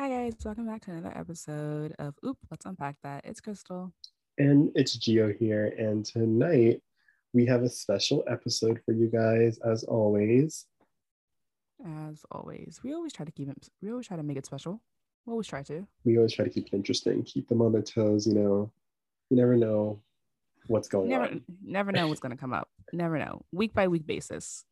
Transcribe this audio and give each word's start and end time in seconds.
Hi 0.00 0.08
guys, 0.08 0.34
welcome 0.44 0.64
back 0.64 0.82
to 0.82 0.92
another 0.92 1.12
episode 1.18 1.92
of 1.98 2.14
Oop, 2.24 2.38
let's 2.52 2.64
unpack 2.66 2.94
that. 3.02 3.24
It's 3.24 3.40
Crystal. 3.40 3.92
And 4.38 4.70
it's 4.76 4.94
Geo 4.96 5.32
here. 5.32 5.74
And 5.76 6.04
tonight 6.04 6.80
we 7.32 7.44
have 7.46 7.64
a 7.64 7.68
special 7.68 8.22
episode 8.28 8.78
for 8.86 8.92
you 8.92 9.08
guys, 9.08 9.58
as 9.58 9.82
always. 9.82 10.66
As 11.84 12.24
always, 12.30 12.78
we 12.84 12.94
always 12.94 13.12
try 13.12 13.26
to 13.26 13.32
keep 13.32 13.48
it, 13.48 13.68
we 13.82 13.90
always 13.90 14.06
try 14.06 14.16
to 14.16 14.22
make 14.22 14.36
it 14.36 14.46
special. 14.46 14.80
We 15.26 15.32
always 15.32 15.48
try 15.48 15.64
to. 15.64 15.84
We 16.04 16.16
always 16.16 16.32
try 16.32 16.44
to 16.44 16.50
keep 16.50 16.68
it 16.68 16.74
interesting, 16.74 17.24
keep 17.24 17.48
them 17.48 17.60
on 17.60 17.72
their 17.72 17.82
toes, 17.82 18.24
you 18.24 18.34
know. 18.34 18.70
You 19.30 19.36
never 19.36 19.56
know 19.56 20.00
what's 20.68 20.86
going 20.86 21.08
never, 21.08 21.24
on. 21.24 21.42
Never 21.60 21.90
know 21.90 22.06
what's 22.06 22.20
going 22.20 22.30
to 22.30 22.38
come 22.38 22.52
up. 22.52 22.68
Never 22.92 23.18
know. 23.18 23.42
Week 23.50 23.74
by 23.74 23.88
week 23.88 24.06
basis. 24.06 24.64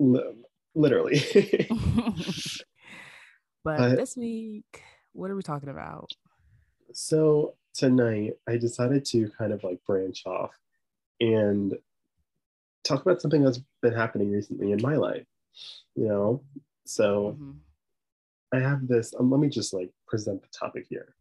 Li- 0.00 0.42
literally. 0.74 1.22
but 3.64 3.80
uh, 3.80 3.94
this 3.94 4.16
week, 4.16 4.82
what 5.12 5.30
are 5.30 5.36
we 5.36 5.42
talking 5.42 5.68
about? 5.68 6.10
So 6.92 7.54
tonight, 7.74 8.34
I 8.48 8.56
decided 8.56 9.04
to 9.06 9.30
kind 9.38 9.52
of 9.52 9.62
like 9.64 9.78
branch 9.86 10.22
off 10.26 10.52
and 11.20 11.74
talk 12.84 13.02
about 13.02 13.20
something 13.20 13.44
that's 13.44 13.60
been 13.82 13.94
happening 13.94 14.30
recently 14.30 14.72
in 14.72 14.80
my 14.82 14.96
life. 14.96 15.26
You 15.94 16.08
know, 16.08 16.42
so 16.84 17.36
mm-hmm. 17.38 17.52
I 18.52 18.60
have 18.60 18.86
this. 18.88 19.14
Um, 19.18 19.30
let 19.30 19.40
me 19.40 19.48
just 19.48 19.72
like 19.72 19.90
present 20.06 20.42
the 20.42 20.48
topic 20.48 20.86
here. 20.88 21.14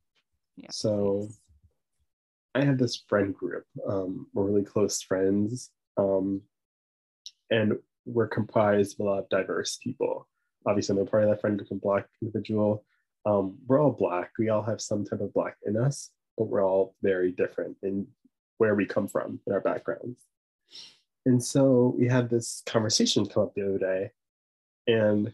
Yeah. 0.56 0.70
So 0.72 1.30
I 2.56 2.64
have 2.64 2.78
this 2.78 3.04
friend 3.08 3.34
group. 3.36 3.66
Um, 3.88 4.28
we're 4.34 4.46
really 4.46 4.64
close 4.64 5.02
friends, 5.02 5.72
um, 5.98 6.42
and 7.50 7.78
we're 8.06 8.28
comprised 8.28 9.00
of 9.00 9.06
a 9.06 9.10
lot 9.10 9.20
of 9.20 9.30
diverse 9.30 9.78
people. 9.84 10.28
Obviously, 10.66 10.96
I'm 10.96 11.02
a 11.02 11.06
part 11.06 11.24
of 11.24 11.30
that 11.30 11.42
friend 11.42 11.58
group, 11.58 11.72
a 11.72 11.76
black 11.76 12.08
individual. 12.22 12.84
Um, 13.26 13.58
we're 13.68 13.82
all 13.82 13.92
black. 13.92 14.32
We 14.38 14.50
all 14.50 14.64
have 14.64 14.82
some 14.82 15.06
type 15.06 15.22
of 15.22 15.34
black 15.34 15.58
in 15.66 15.78
us, 15.78 16.12
but 16.38 16.48
we're 16.48 16.66
all 16.66 16.96
very 17.02 17.32
different 17.32 17.78
in 17.84 18.08
where 18.58 18.76
we 18.76 18.86
come 18.86 19.08
from 19.08 19.40
in 19.48 19.54
our 19.54 19.62
backgrounds. 19.62 20.20
And 21.26 21.44
so 21.44 21.96
we 21.98 22.08
had 22.08 22.30
this 22.30 22.64
conversation 22.66 23.26
come 23.26 23.44
up 23.44 23.54
the 23.56 23.64
other 23.64 23.78
day, 23.78 24.12
and 24.88 25.34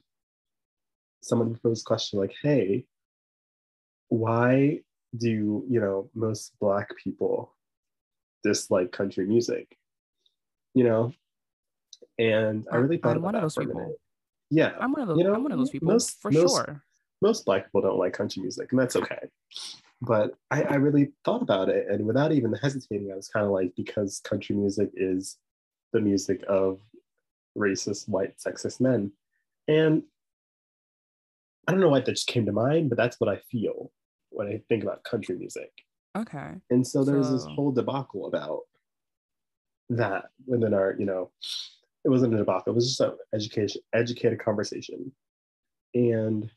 someone 1.21 1.55
posed 1.55 1.85
a 1.85 1.87
question 1.87 2.19
like, 2.19 2.35
"Hey, 2.41 2.85
why 4.09 4.81
do 5.17 5.65
you 5.69 5.79
know 5.79 6.09
most 6.13 6.53
black 6.59 6.89
people 7.01 7.53
dislike 8.43 8.91
country 8.91 9.25
music 9.25 9.77
you 10.73 10.83
know 10.83 11.11
and 12.19 12.67
i 12.71 12.77
really 12.77 12.97
thought 12.97 13.11
I'm 13.11 13.17
about 13.17 13.25
one 13.25 13.35
of 13.35 13.41
those 13.41 13.55
people 13.55 13.95
yeah 14.49 14.71
i'm 14.79 14.91
one 14.91 15.01
of 15.01 15.07
those 15.07 15.17
you 15.17 15.23
know, 15.23 15.33
i'm 15.33 15.43
one 15.43 15.51
of 15.51 15.57
those 15.57 15.69
people 15.69 15.87
most, 15.87 16.21
for 16.21 16.31
most, 16.31 16.55
sure 16.55 16.83
most 17.21 17.45
black 17.45 17.65
people 17.65 17.81
don't 17.81 17.97
like 17.97 18.13
country 18.13 18.41
music 18.41 18.71
and 18.71 18.79
that's 18.79 18.95
okay 18.95 19.27
but 20.01 20.31
I, 20.51 20.63
I 20.63 20.75
really 20.75 21.13
thought 21.23 21.41
about 21.41 21.69
it 21.69 21.87
and 21.89 22.05
without 22.05 22.31
even 22.31 22.53
hesitating 22.53 23.11
i 23.11 23.15
was 23.15 23.27
kind 23.27 23.45
of 23.45 23.51
like 23.51 23.73
because 23.75 24.19
country 24.19 24.55
music 24.55 24.89
is 24.95 25.37
the 25.93 26.01
music 26.01 26.43
of 26.47 26.79
racist 27.57 28.09
white 28.09 28.35
sexist 28.37 28.81
men 28.81 29.11
and 29.67 30.03
i 31.67 31.71
don't 31.71 31.81
know 31.81 31.89
why 31.89 32.01
that 32.01 32.11
just 32.11 32.27
came 32.27 32.45
to 32.45 32.51
mind 32.51 32.89
but 32.89 32.97
that's 32.97 33.19
what 33.19 33.29
i 33.29 33.37
feel 33.49 33.91
when 34.35 34.47
I 34.47 34.61
think 34.69 34.83
about 34.83 35.03
country 35.03 35.37
music. 35.37 35.71
Okay. 36.17 36.51
And 36.69 36.85
so 36.85 37.03
there's 37.03 37.27
so... 37.27 37.33
this 37.33 37.45
whole 37.45 37.71
debacle 37.71 38.27
about 38.27 38.61
that 39.89 40.25
within 40.45 40.73
our, 40.73 40.95
you 40.97 41.05
know, 41.05 41.31
it 42.05 42.09
wasn't 42.09 42.35
a 42.35 42.37
debacle, 42.37 42.71
it 42.71 42.75
was 42.75 42.87
just 42.87 43.01
an 43.01 43.17
education, 43.33 43.81
educated 43.93 44.39
conversation. 44.39 45.11
And 45.95 46.49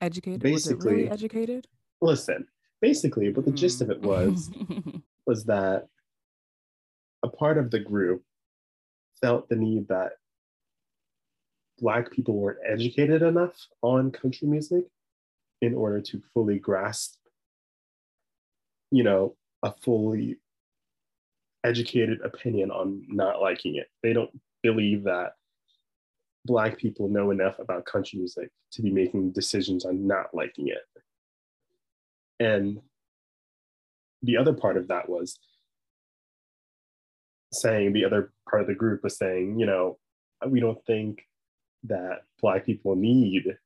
educated 0.00 0.40
basically 0.40 0.92
really 0.92 1.10
educated. 1.10 1.66
Listen, 2.00 2.46
basically, 2.82 3.32
what 3.32 3.44
the 3.44 3.52
mm. 3.52 3.56
gist 3.56 3.80
of 3.80 3.90
it 3.90 4.02
was 4.02 4.50
was 5.26 5.44
that 5.44 5.86
a 7.22 7.28
part 7.28 7.56
of 7.56 7.70
the 7.70 7.78
group 7.78 8.22
felt 9.20 9.48
the 9.48 9.56
need 9.56 9.86
that 9.88 10.12
black 11.78 12.10
people 12.10 12.34
weren't 12.34 12.58
educated 12.66 13.22
enough 13.22 13.54
on 13.80 14.10
country 14.10 14.48
music 14.48 14.84
in 15.62 15.74
order 15.74 16.00
to 16.00 16.20
fully 16.32 16.58
grasp, 16.58 17.14
you 18.90 19.04
know, 19.04 19.36
a 19.62 19.72
fully 19.82 20.36
educated 21.64 22.20
opinion 22.22 22.70
on 22.70 23.04
not 23.08 23.40
liking 23.40 23.76
it. 23.76 23.86
They 24.02 24.12
don't 24.12 24.30
believe 24.64 25.04
that 25.04 25.34
Black 26.46 26.78
people 26.78 27.08
know 27.08 27.30
enough 27.30 27.58
about 27.58 27.84
country 27.84 28.18
music 28.18 28.50
to 28.72 28.82
be 28.82 28.90
making 28.90 29.32
decisions 29.32 29.84
on 29.84 30.06
not 30.06 30.34
liking 30.34 30.68
it. 30.68 31.02
And 32.40 32.80
the 34.22 34.36
other 34.38 34.54
part 34.54 34.76
of 34.76 34.88
that 34.88 35.08
was 35.08 35.38
saying, 37.52 37.92
the 37.92 38.04
other 38.04 38.32
part 38.48 38.62
of 38.62 38.68
the 38.68 38.74
group 38.74 39.04
was 39.04 39.16
saying, 39.16 39.58
you 39.58 39.66
know, 39.66 39.98
we 40.46 40.60
don't 40.60 40.84
think 40.86 41.26
that 41.84 42.22
Black 42.40 42.64
people 42.64 42.96
need 42.96 43.56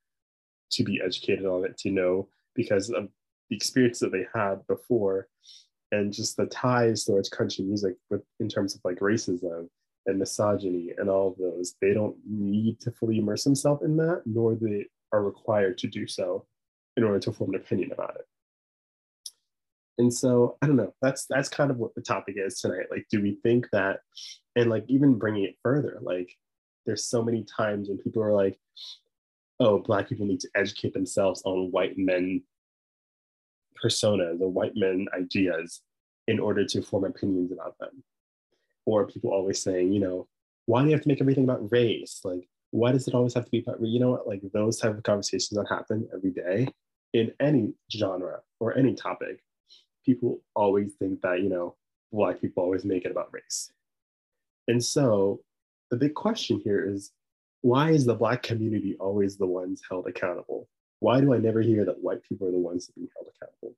to 0.73 0.85
be 0.85 1.01
educated 1.03 1.47
on 1.47 1.65
it 1.65 1.79
to 1.79 1.91
know 1.91 2.29
because 2.55 2.91
of 2.91 3.09
the 3.49 3.57
experience 3.57 4.01
that 4.01 4.13
they 4.13 4.27
had 4.35 4.67
before 4.67 5.29
and 5.93 6.13
just 6.13 6.37
the 6.37 6.47
ties 6.47 7.05
towards 7.05 7.29
country 7.29 7.65
music 7.65 7.95
with 8.11 8.23
in 8.41 8.49
terms 8.49 8.75
of 8.75 8.81
like 8.85 8.99
racism 8.99 9.69
and 10.09 10.19
misogyny 10.19 10.93
and 10.99 11.09
all 11.09 11.29
of 11.29 11.39
those 11.39 11.75
they 11.81 11.95
don't 11.95 12.17
need 12.27 12.81
to 12.81 12.91
fully 12.91 13.19
immerse 13.19 13.45
themselves 13.45 13.83
in 13.83 13.97
that 13.97 14.23
nor 14.27 14.55
they 14.55 14.85
are 15.13 15.23
required 15.23 15.79
to 15.79 15.87
do 15.87 16.07
so 16.07 16.45
in 16.97 17.05
order 17.05 17.21
to 17.21 17.33
form 17.33 17.55
an 17.55 17.61
opinion 17.61 17.93
about 17.93 18.17
it 18.17 18.27
and 19.99 20.13
so 20.13 20.57
i 20.63 20.67
don't 20.67 20.77
know 20.77 20.93
that's 21.01 21.27
that's 21.29 21.49
kind 21.49 21.71
of 21.71 21.77
what 21.77 21.95
the 21.95 22.01
topic 22.01 22.35
is 22.37 22.61
tonight 22.61 22.87
like 22.91 23.07
do 23.11 23.23
we 23.23 23.39
think 23.43 23.67
that 23.71 24.01
and 24.57 24.69
like 24.71 24.85
even 24.89 25.19
bringing 25.19 25.45
it 25.45 25.57
further 25.63 25.99
like 26.03 26.31
there's 26.87 27.05
so 27.05 27.23
many 27.23 27.45
times 27.57 27.89
when 27.89 27.99
people 27.99 28.23
are 28.23 28.33
like 28.33 28.59
oh, 29.61 29.79
Black 29.79 30.09
people 30.09 30.27
need 30.27 30.41
to 30.41 30.51
educate 30.55 30.95
themselves 30.95 31.43
on 31.45 31.71
white 31.71 31.99
men 31.99 32.43
personas 33.83 34.41
or 34.41 34.51
white 34.51 34.73
men 34.75 35.07
ideas 35.17 35.83
in 36.27 36.39
order 36.39 36.65
to 36.65 36.83
form 36.83 37.05
opinions 37.05 37.53
about 37.53 37.79
them. 37.79 38.03
Or 38.89 39.07
people 39.07 39.31
always 39.31 39.61
saying, 39.61 39.93
you 39.93 40.01
know, 40.01 40.27
why 40.65 40.81
do 40.81 40.89
you 40.89 40.95
have 40.95 41.03
to 41.03 41.09
make 41.09 41.21
everything 41.21 41.45
about 41.45 41.71
race? 41.71 42.21
Like, 42.25 42.49
why 42.71 42.91
does 42.93 43.07
it 43.07 43.15
always 43.15 43.35
have 43.35 43.45
to 43.45 43.51
be 43.51 43.61
about, 43.61 43.83
you 43.83 44.01
know 44.01 44.13
what, 44.13 44.27
like 44.27 44.41
those 44.55 44.79
type 44.79 44.97
of 44.97 45.03
conversations 45.03 45.59
that 45.59 45.69
happen 45.69 46.09
every 46.15 46.31
day 46.31 46.69
in 47.13 47.33
any 47.39 47.75
genre 47.93 48.41
or 48.61 48.77
any 48.79 48.95
topic. 48.95 49.43
People 50.07 50.41
always 50.55 50.95
think 50.95 51.21
that, 51.21 51.43
you 51.43 51.51
know, 51.51 51.77
Black 52.13 52.41
people 52.41 52.63
always 52.63 52.87
make 52.87 53.05
it 53.05 53.11
about 53.11 53.29
race. 53.31 53.71
And 54.69 54.83
so 54.83 55.41
the 55.91 55.99
big 55.99 56.15
question 56.15 56.63
here 56.65 56.83
is 56.89 57.13
why 57.61 57.91
is 57.91 58.07
the 58.07 58.15
black 58.15 58.43
community 58.43 58.97
always 58.99 59.37
the 59.37 59.47
ones 59.47 59.83
held 59.89 60.07
accountable? 60.07 60.67
Why 61.01 61.21
do 61.21 61.35
I 61.35 61.39
never 61.39 61.61
hear 61.61 61.85
that 61.85 62.03
white 62.03 62.23
people 62.23 62.49
are 62.49 62.53
the 62.53 62.59
ones 62.59 62.91
being 62.95 63.09
held 63.15 63.29
accountable? 63.35 63.77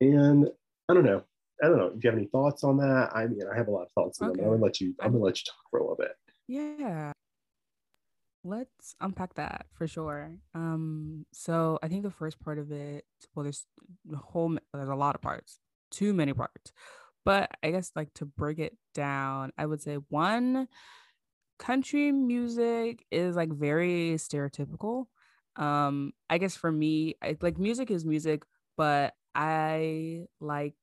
And 0.00 0.50
I 0.88 0.94
don't 0.94 1.04
know. 1.04 1.24
I 1.62 1.68
don't 1.68 1.78
know 1.78 1.86
if 1.86 2.04
you 2.04 2.10
have 2.10 2.18
any 2.18 2.28
thoughts 2.28 2.64
on 2.64 2.76
that. 2.78 3.10
I 3.14 3.26
mean, 3.26 3.40
I 3.52 3.56
have 3.56 3.68
a 3.68 3.70
lot 3.70 3.82
of 3.82 3.92
thoughts 3.92 4.20
on 4.20 4.30
okay. 4.30 4.36
them. 4.36 4.46
I'm 4.46 4.52
gonna 4.52 4.64
let 4.64 4.80
you. 4.80 4.94
I'm 5.00 5.12
gonna 5.12 5.24
let 5.24 5.38
you 5.38 5.44
talk 5.46 5.70
for 5.70 5.78
a 5.78 5.82
little 5.82 5.96
bit. 5.96 6.12
Yeah, 6.48 7.12
let's 8.44 8.94
unpack 9.00 9.34
that 9.34 9.66
for 9.72 9.86
sure. 9.86 10.36
Um, 10.54 11.26
so 11.32 11.78
I 11.82 11.88
think 11.88 12.02
the 12.02 12.10
first 12.10 12.38
part 12.40 12.58
of 12.58 12.70
it, 12.70 13.04
well, 13.34 13.44
there's 13.44 13.66
the 14.04 14.16
whole. 14.16 14.56
There's 14.72 14.88
a 14.88 14.94
lot 14.94 15.14
of 15.14 15.22
parts. 15.22 15.58
Too 15.90 16.12
many 16.12 16.32
parts, 16.32 16.72
but 17.24 17.50
I 17.62 17.70
guess 17.70 17.92
like 17.96 18.12
to 18.14 18.24
break 18.24 18.58
it 18.58 18.76
down, 18.94 19.52
I 19.56 19.66
would 19.66 19.80
say 19.80 19.96
one 20.08 20.68
country 21.58 22.12
music 22.12 23.04
is 23.10 23.36
like 23.36 23.50
very 23.50 24.14
stereotypical. 24.16 25.06
Um, 25.56 26.12
I 26.28 26.38
guess 26.38 26.54
for 26.54 26.70
me, 26.70 27.14
I, 27.22 27.36
like 27.40 27.58
music 27.58 27.90
is 27.90 28.04
music, 28.04 28.42
but 28.76 29.14
I 29.34 30.26
like 30.40 30.74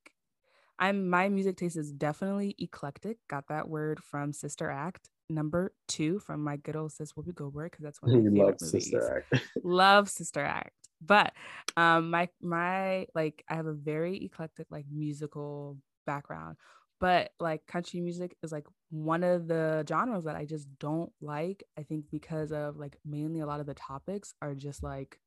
I'm 0.79 1.09
my 1.09 1.29
music 1.29 1.57
taste 1.57 1.77
is 1.77 1.91
definitely 1.91 2.55
eclectic. 2.59 3.17
Got 3.29 3.47
that 3.49 3.67
word 3.69 3.99
from 4.03 4.33
Sister 4.33 4.69
Act 4.69 5.09
number 5.29 5.73
two 5.87 6.19
from 6.19 6.43
my 6.43 6.57
good 6.57 6.75
old 6.75 6.91
sis 6.91 7.13
Whoopi 7.13 7.33
Goldberg 7.33 7.71
because 7.71 7.83
that's 7.83 8.01
one 8.01 8.13
of 8.13 8.23
my 8.23 8.29
favorite 8.29 8.45
love 8.45 8.61
movies. 8.61 8.71
Sister 8.71 9.25
Act. 9.31 9.43
love 9.63 10.09
Sister 10.09 10.43
Act. 10.43 10.71
But 11.01 11.33
um 11.77 12.09
my 12.09 12.29
my 12.41 13.07
like 13.15 13.43
I 13.49 13.55
have 13.55 13.67
a 13.67 13.73
very 13.73 14.23
eclectic 14.23 14.67
like 14.69 14.85
musical 14.91 15.77
background 16.05 16.57
but 17.03 17.31
like 17.37 17.65
country 17.67 17.99
music 17.99 18.33
is 18.43 18.53
like 18.53 18.65
one 18.89 19.25
of 19.25 19.47
the 19.49 19.85
genres 19.89 20.23
that 20.23 20.37
I 20.37 20.45
just 20.45 20.67
don't 20.79 21.11
like. 21.19 21.61
I 21.77 21.83
think 21.83 22.05
because 22.09 22.53
of 22.53 22.77
like 22.77 22.95
mainly 23.05 23.41
a 23.41 23.45
lot 23.45 23.59
of 23.59 23.65
the 23.65 23.73
topics 23.73 24.33
are 24.41 24.55
just 24.55 24.83
like 24.83 25.19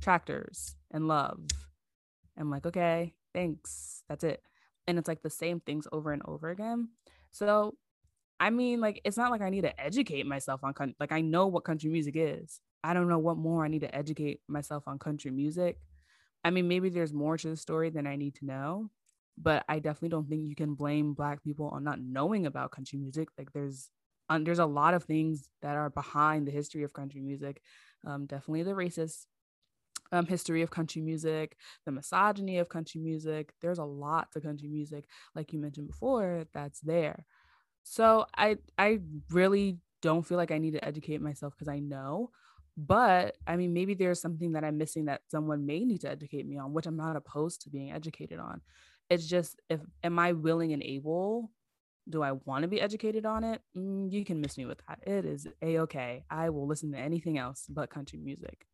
tractors 0.00 0.76
and 0.92 1.08
love. 1.08 1.40
I'm 2.38 2.50
like, 2.50 2.66
okay, 2.66 3.14
thanks. 3.34 4.04
That's 4.08 4.22
it. 4.22 4.42
And 4.86 4.98
it's 4.98 5.08
like 5.08 5.22
the 5.22 5.30
same 5.30 5.60
things 5.60 5.86
over 5.92 6.12
and 6.12 6.22
over 6.26 6.50
again. 6.50 6.88
So, 7.30 7.74
I 8.38 8.50
mean, 8.50 8.80
like, 8.80 9.00
it's 9.04 9.16
not 9.16 9.30
like 9.30 9.40
I 9.40 9.50
need 9.50 9.62
to 9.62 9.80
educate 9.80 10.26
myself 10.26 10.62
on 10.62 10.74
country. 10.74 10.96
Like, 11.00 11.12
I 11.12 11.20
know 11.20 11.46
what 11.46 11.64
country 11.64 11.90
music 11.90 12.14
is. 12.16 12.60
I 12.82 12.92
don't 12.92 13.08
know 13.08 13.18
what 13.18 13.38
more 13.38 13.64
I 13.64 13.68
need 13.68 13.80
to 13.80 13.94
educate 13.94 14.40
myself 14.46 14.84
on 14.86 14.98
country 14.98 15.30
music. 15.30 15.78
I 16.44 16.50
mean, 16.50 16.68
maybe 16.68 16.90
there's 16.90 17.14
more 17.14 17.38
to 17.38 17.48
the 17.48 17.56
story 17.56 17.88
than 17.88 18.06
I 18.06 18.16
need 18.16 18.34
to 18.36 18.44
know, 18.44 18.90
but 19.38 19.64
I 19.68 19.78
definitely 19.78 20.10
don't 20.10 20.28
think 20.28 20.46
you 20.46 20.54
can 20.54 20.74
blame 20.74 21.14
black 21.14 21.42
people 21.42 21.68
on 21.68 21.84
not 21.84 22.00
knowing 22.00 22.44
about 22.44 22.72
country 22.72 22.98
music. 22.98 23.28
Like 23.38 23.52
there's 23.52 23.90
um, 24.28 24.44
there's 24.44 24.58
a 24.58 24.66
lot 24.66 24.94
of 24.94 25.04
things 25.04 25.48
that 25.62 25.76
are 25.76 25.90
behind 25.90 26.46
the 26.46 26.52
history 26.52 26.82
of 26.82 26.92
country 26.92 27.20
music. 27.20 27.60
Um, 28.06 28.26
definitely 28.26 28.62
the 28.62 28.72
racist 28.72 29.24
um, 30.14 30.26
history 30.26 30.62
of 30.62 30.70
country 30.70 31.02
music, 31.02 31.56
the 31.84 31.92
misogyny 31.92 32.58
of 32.58 32.68
country 32.68 33.00
music. 33.00 33.52
There's 33.60 33.78
a 33.78 33.84
lot 33.84 34.30
to 34.32 34.40
country 34.40 34.68
music, 34.68 35.06
like 35.34 35.52
you 35.52 35.58
mentioned 35.58 35.88
before, 35.88 36.44
that's 36.54 36.80
there. 36.80 37.26
So 37.82 38.26
I 38.36 38.56
I 38.78 39.00
really 39.30 39.78
don't 40.00 40.22
feel 40.22 40.38
like 40.38 40.52
I 40.52 40.58
need 40.58 40.72
to 40.72 40.84
educate 40.84 41.20
myself 41.20 41.54
because 41.54 41.68
I 41.68 41.80
know. 41.80 42.30
But 42.76 43.36
I 43.46 43.56
mean, 43.56 43.72
maybe 43.74 43.94
there's 43.94 44.20
something 44.20 44.52
that 44.52 44.64
I'm 44.64 44.78
missing 44.78 45.06
that 45.06 45.22
someone 45.28 45.66
may 45.66 45.84
need 45.84 46.00
to 46.02 46.10
educate 46.10 46.46
me 46.46 46.58
on, 46.58 46.72
which 46.72 46.86
I'm 46.86 46.96
not 46.96 47.16
opposed 47.16 47.62
to 47.62 47.70
being 47.70 47.92
educated 47.92 48.38
on. 48.38 48.60
It's 49.10 49.26
just 49.26 49.60
if 49.68 49.80
am 50.02 50.18
I 50.18 50.32
willing 50.32 50.72
and 50.72 50.82
able? 50.82 51.50
Do 52.08 52.22
I 52.22 52.32
want 52.32 52.62
to 52.62 52.68
be 52.68 52.80
educated 52.80 53.24
on 53.24 53.44
it? 53.44 53.62
Mm, 53.76 54.12
you 54.12 54.24
can 54.24 54.40
miss 54.40 54.58
me 54.58 54.66
with 54.66 54.80
that. 54.86 55.00
It 55.06 55.24
is 55.24 55.48
a 55.62 55.78
okay. 55.80 56.24
I 56.30 56.50
will 56.50 56.66
listen 56.68 56.92
to 56.92 56.98
anything 56.98 57.38
else 57.38 57.64
but 57.68 57.90
country 57.90 58.18
music. 58.18 58.66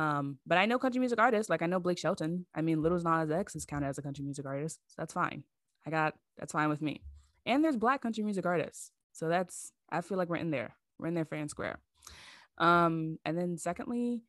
Um, 0.00 0.38
but 0.46 0.56
I 0.56 0.64
know 0.64 0.78
country 0.78 0.98
music 0.98 1.20
artists, 1.20 1.50
like 1.50 1.60
I 1.60 1.66
know 1.66 1.78
Blake 1.78 1.98
Shelton. 1.98 2.46
I 2.54 2.62
mean, 2.62 2.80
Lil 2.80 2.98
Nas 2.98 3.30
X 3.30 3.54
is 3.54 3.66
counted 3.66 3.88
as 3.88 3.98
a 3.98 4.02
country 4.02 4.24
music 4.24 4.46
artist, 4.46 4.80
so 4.86 4.94
that's 4.96 5.12
fine. 5.12 5.44
I 5.86 5.90
got 5.90 6.14
that's 6.38 6.52
fine 6.52 6.70
with 6.70 6.80
me. 6.80 7.02
And 7.44 7.62
there's 7.62 7.76
black 7.76 8.00
country 8.00 8.24
music 8.24 8.46
artists, 8.46 8.92
so 9.12 9.28
that's 9.28 9.72
I 9.92 10.00
feel 10.00 10.16
like 10.16 10.30
we're 10.30 10.36
in 10.36 10.50
there. 10.50 10.74
We're 10.98 11.08
in 11.08 11.14
there 11.14 11.26
fair 11.26 11.40
and 11.40 11.50
square. 11.50 11.80
Um, 12.56 13.18
and 13.26 13.36
then 13.36 13.58
secondly, 13.58 14.22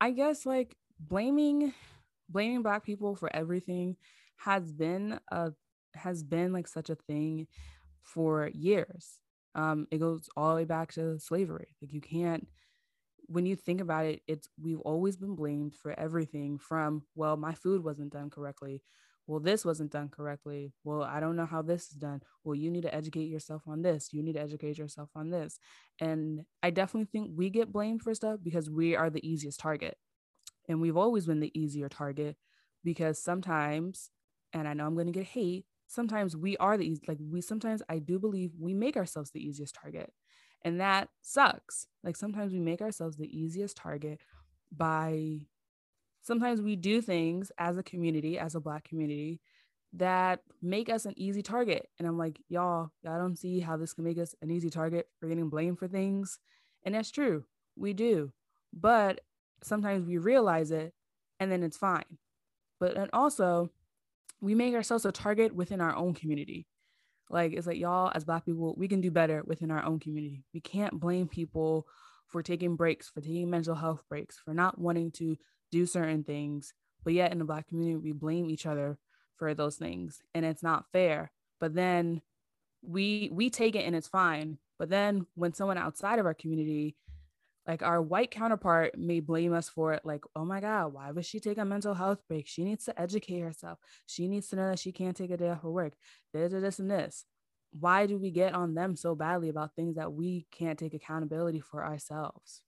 I 0.00 0.12
guess 0.12 0.46
like 0.46 0.76
blaming 1.00 1.74
blaming 2.28 2.62
black 2.62 2.84
people 2.84 3.16
for 3.16 3.34
everything 3.34 3.96
has 4.36 4.70
been 4.70 5.18
a 5.32 5.50
has 5.94 6.22
been 6.22 6.52
like 6.52 6.68
such 6.68 6.90
a 6.90 6.94
thing 6.94 7.48
for 8.02 8.50
years. 8.54 9.18
Um, 9.56 9.88
it 9.90 9.98
goes 9.98 10.28
all 10.36 10.50
the 10.50 10.54
way 10.54 10.64
back 10.64 10.92
to 10.92 11.18
slavery. 11.18 11.74
Like 11.82 11.92
you 11.92 12.00
can't 12.00 12.46
when 13.28 13.46
you 13.46 13.56
think 13.56 13.80
about 13.80 14.06
it, 14.06 14.22
it's 14.26 14.48
we've 14.60 14.80
always 14.80 15.16
been 15.16 15.34
blamed 15.36 15.74
for 15.74 15.98
everything 15.98 16.58
from, 16.58 17.02
well, 17.14 17.36
my 17.36 17.54
food 17.54 17.84
wasn't 17.84 18.12
done 18.12 18.30
correctly. 18.30 18.82
Well, 19.26 19.40
this 19.40 19.64
wasn't 19.64 19.92
done 19.92 20.08
correctly. 20.08 20.72
Well, 20.84 21.02
I 21.02 21.20
don't 21.20 21.36
know 21.36 21.44
how 21.44 21.60
this 21.60 21.90
is 21.90 21.96
done. 21.96 22.22
Well, 22.44 22.54
you 22.54 22.70
need 22.70 22.82
to 22.82 22.94
educate 22.94 23.28
yourself 23.28 23.62
on 23.66 23.82
this. 23.82 24.08
You 24.12 24.22
need 24.22 24.34
to 24.34 24.40
educate 24.40 24.78
yourself 24.78 25.10
on 25.14 25.30
this. 25.30 25.58
And 26.00 26.40
I 26.62 26.70
definitely 26.70 27.08
think 27.12 27.32
we 27.36 27.50
get 27.50 27.70
blamed 27.72 28.02
for 28.02 28.14
stuff 28.14 28.40
because 28.42 28.70
we 28.70 28.96
are 28.96 29.10
the 29.10 29.26
easiest 29.28 29.60
target. 29.60 29.98
And 30.68 30.80
we've 30.80 30.96
always 30.96 31.26
been 31.26 31.40
the 31.40 31.58
easier 31.58 31.88
target 31.88 32.36
because 32.84 33.18
sometimes, 33.22 34.10
and 34.52 34.68
I 34.68 34.74
know 34.74 34.86
I'm 34.86 34.94
going 34.94 35.06
to 35.06 35.12
get 35.12 35.24
hate, 35.26 35.66
sometimes 35.86 36.36
we 36.36 36.56
are 36.58 36.76
the 36.76 36.98
like 37.08 37.18
we 37.20 37.40
sometimes 37.40 37.82
I 37.88 37.98
do 37.98 38.18
believe 38.18 38.52
we 38.58 38.74
make 38.74 38.96
ourselves 38.96 39.30
the 39.30 39.40
easiest 39.44 39.74
target. 39.74 40.12
And 40.64 40.80
that 40.80 41.08
sucks. 41.22 41.86
Like 42.02 42.16
sometimes 42.16 42.52
we 42.52 42.60
make 42.60 42.80
ourselves 42.80 43.16
the 43.16 43.38
easiest 43.38 43.76
target 43.76 44.20
by 44.76 45.40
sometimes 46.22 46.60
we 46.60 46.76
do 46.76 47.00
things 47.00 47.50
as 47.58 47.76
a 47.78 47.82
community, 47.82 48.38
as 48.38 48.54
a 48.54 48.60
Black 48.60 48.84
community, 48.84 49.40
that 49.94 50.40
make 50.60 50.90
us 50.90 51.06
an 51.06 51.14
easy 51.16 51.42
target. 51.42 51.88
And 51.98 52.06
I'm 52.06 52.18
like, 52.18 52.40
y'all, 52.48 52.90
y'all 53.02 53.18
don't 53.18 53.38
see 53.38 53.60
how 53.60 53.76
this 53.76 53.94
can 53.94 54.04
make 54.04 54.18
us 54.18 54.34
an 54.42 54.50
easy 54.50 54.68
target 54.68 55.08
for 55.18 55.28
getting 55.28 55.48
blamed 55.48 55.78
for 55.78 55.88
things. 55.88 56.38
And 56.84 56.94
that's 56.94 57.10
true. 57.10 57.44
We 57.76 57.94
do. 57.94 58.32
But 58.72 59.20
sometimes 59.62 60.06
we 60.06 60.18
realize 60.18 60.70
it 60.70 60.92
and 61.40 61.50
then 61.50 61.62
it's 61.62 61.76
fine. 61.76 62.18
But 62.78 62.96
and 62.96 63.10
also, 63.12 63.70
we 64.40 64.54
make 64.54 64.74
ourselves 64.74 65.04
a 65.04 65.12
target 65.12 65.54
within 65.54 65.80
our 65.80 65.96
own 65.96 66.14
community. 66.14 66.66
Like 67.30 67.52
it's 67.52 67.66
like 67.66 67.78
y'all 67.78 68.12
as 68.14 68.24
black 68.24 68.44
people, 68.44 68.74
we 68.76 68.88
can 68.88 69.00
do 69.00 69.10
better 69.10 69.42
within 69.46 69.70
our 69.70 69.84
own 69.84 70.00
community. 70.00 70.44
We 70.54 70.60
can't 70.60 70.98
blame 70.98 71.28
people 71.28 71.86
for 72.26 72.42
taking 72.42 72.76
breaks, 72.76 73.08
for 73.08 73.20
taking 73.20 73.50
mental 73.50 73.74
health 73.74 74.02
breaks, 74.08 74.38
for 74.38 74.54
not 74.54 74.78
wanting 74.78 75.10
to 75.12 75.36
do 75.70 75.86
certain 75.86 76.24
things. 76.24 76.72
But 77.04 77.14
yet 77.14 77.32
in 77.32 77.38
the 77.38 77.44
black 77.44 77.68
community, 77.68 77.96
we 77.96 78.12
blame 78.12 78.50
each 78.50 78.66
other 78.66 78.98
for 79.36 79.54
those 79.54 79.76
things. 79.76 80.20
And 80.34 80.44
it's 80.44 80.62
not 80.62 80.86
fair. 80.92 81.30
But 81.60 81.74
then 81.74 82.22
we 82.82 83.30
we 83.32 83.50
take 83.50 83.74
it 83.76 83.84
and 83.84 83.96
it's 83.96 84.08
fine. 84.08 84.58
But 84.78 84.90
then 84.90 85.26
when 85.34 85.52
someone 85.52 85.78
outside 85.78 86.18
of 86.18 86.26
our 86.26 86.34
community 86.34 86.96
like 87.68 87.82
our 87.82 88.00
white 88.00 88.30
counterpart 88.30 88.98
may 88.98 89.20
blame 89.20 89.52
us 89.52 89.68
for 89.68 89.92
it 89.92 90.00
like 90.02 90.24
oh 90.34 90.44
my 90.44 90.58
god 90.58 90.92
why 90.94 91.10
would 91.10 91.26
she 91.26 91.38
take 91.38 91.58
a 91.58 91.64
mental 91.64 91.94
health 91.94 92.18
break? 92.26 92.48
She 92.48 92.64
needs 92.64 92.86
to 92.86 93.00
educate 93.00 93.40
herself. 93.40 93.78
She 94.06 94.26
needs 94.26 94.48
to 94.48 94.56
know 94.56 94.70
that 94.70 94.78
she 94.78 94.90
can't 94.90 95.16
take 95.16 95.30
a 95.30 95.36
day 95.36 95.50
off 95.50 95.62
of 95.62 95.70
work. 95.70 95.92
This, 96.32 96.50
this 96.50 96.78
and 96.78 96.90
this. 96.90 97.26
Why 97.78 98.06
do 98.06 98.16
we 98.16 98.30
get 98.30 98.54
on 98.54 98.74
them 98.74 98.96
so 98.96 99.14
badly 99.14 99.50
about 99.50 99.76
things 99.76 99.96
that 99.96 100.14
we 100.14 100.46
can't 100.50 100.78
take 100.78 100.94
accountability 100.94 101.60
for 101.60 101.84
ourselves? 101.84 102.62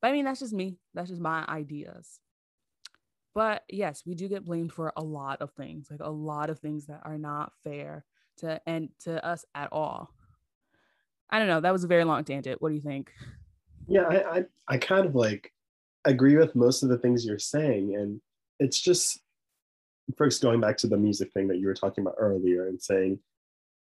But 0.00 0.08
i 0.08 0.12
mean 0.12 0.24
that's 0.24 0.40
just 0.40 0.54
me. 0.54 0.78
That's 0.94 1.10
just 1.10 1.20
my 1.20 1.44
ideas. 1.48 2.20
But 3.34 3.64
yes 3.68 4.04
we 4.06 4.14
do 4.14 4.28
get 4.28 4.44
blamed 4.44 4.72
for 4.72 4.92
a 4.96 5.02
lot 5.02 5.42
of 5.42 5.50
things 5.52 5.88
like 5.90 6.00
a 6.00 6.10
lot 6.10 6.48
of 6.48 6.60
things 6.60 6.86
that 6.86 7.00
are 7.02 7.18
not 7.18 7.52
fair 7.64 8.04
to 8.38 8.60
and 8.66 8.90
to 9.00 9.24
us 9.26 9.44
at 9.54 9.70
all. 9.72 10.10
I 11.28 11.38
don't 11.38 11.48
know. 11.48 11.60
That 11.60 11.72
was 11.72 11.82
a 11.82 11.88
very 11.88 12.04
long 12.04 12.22
tangent. 12.24 12.60
What 12.62 12.68
do 12.68 12.74
you 12.76 12.82
think 12.82 13.10
yeah 13.88 14.02
I, 14.02 14.38
I 14.38 14.44
i 14.68 14.78
kind 14.78 15.06
of 15.06 15.14
like 15.14 15.52
agree 16.04 16.36
with 16.36 16.54
most 16.56 16.82
of 16.82 16.88
the 16.88 16.98
things 16.98 17.24
you're 17.24 17.38
saying 17.38 17.94
and 17.96 18.20
it's 18.58 18.80
just 18.80 19.20
first 20.16 20.42
going 20.42 20.60
back 20.60 20.76
to 20.78 20.86
the 20.86 20.96
music 20.96 21.32
thing 21.32 21.48
that 21.48 21.58
you 21.58 21.66
were 21.66 21.74
talking 21.74 22.02
about 22.02 22.16
earlier 22.18 22.66
and 22.66 22.80
saying 22.80 23.18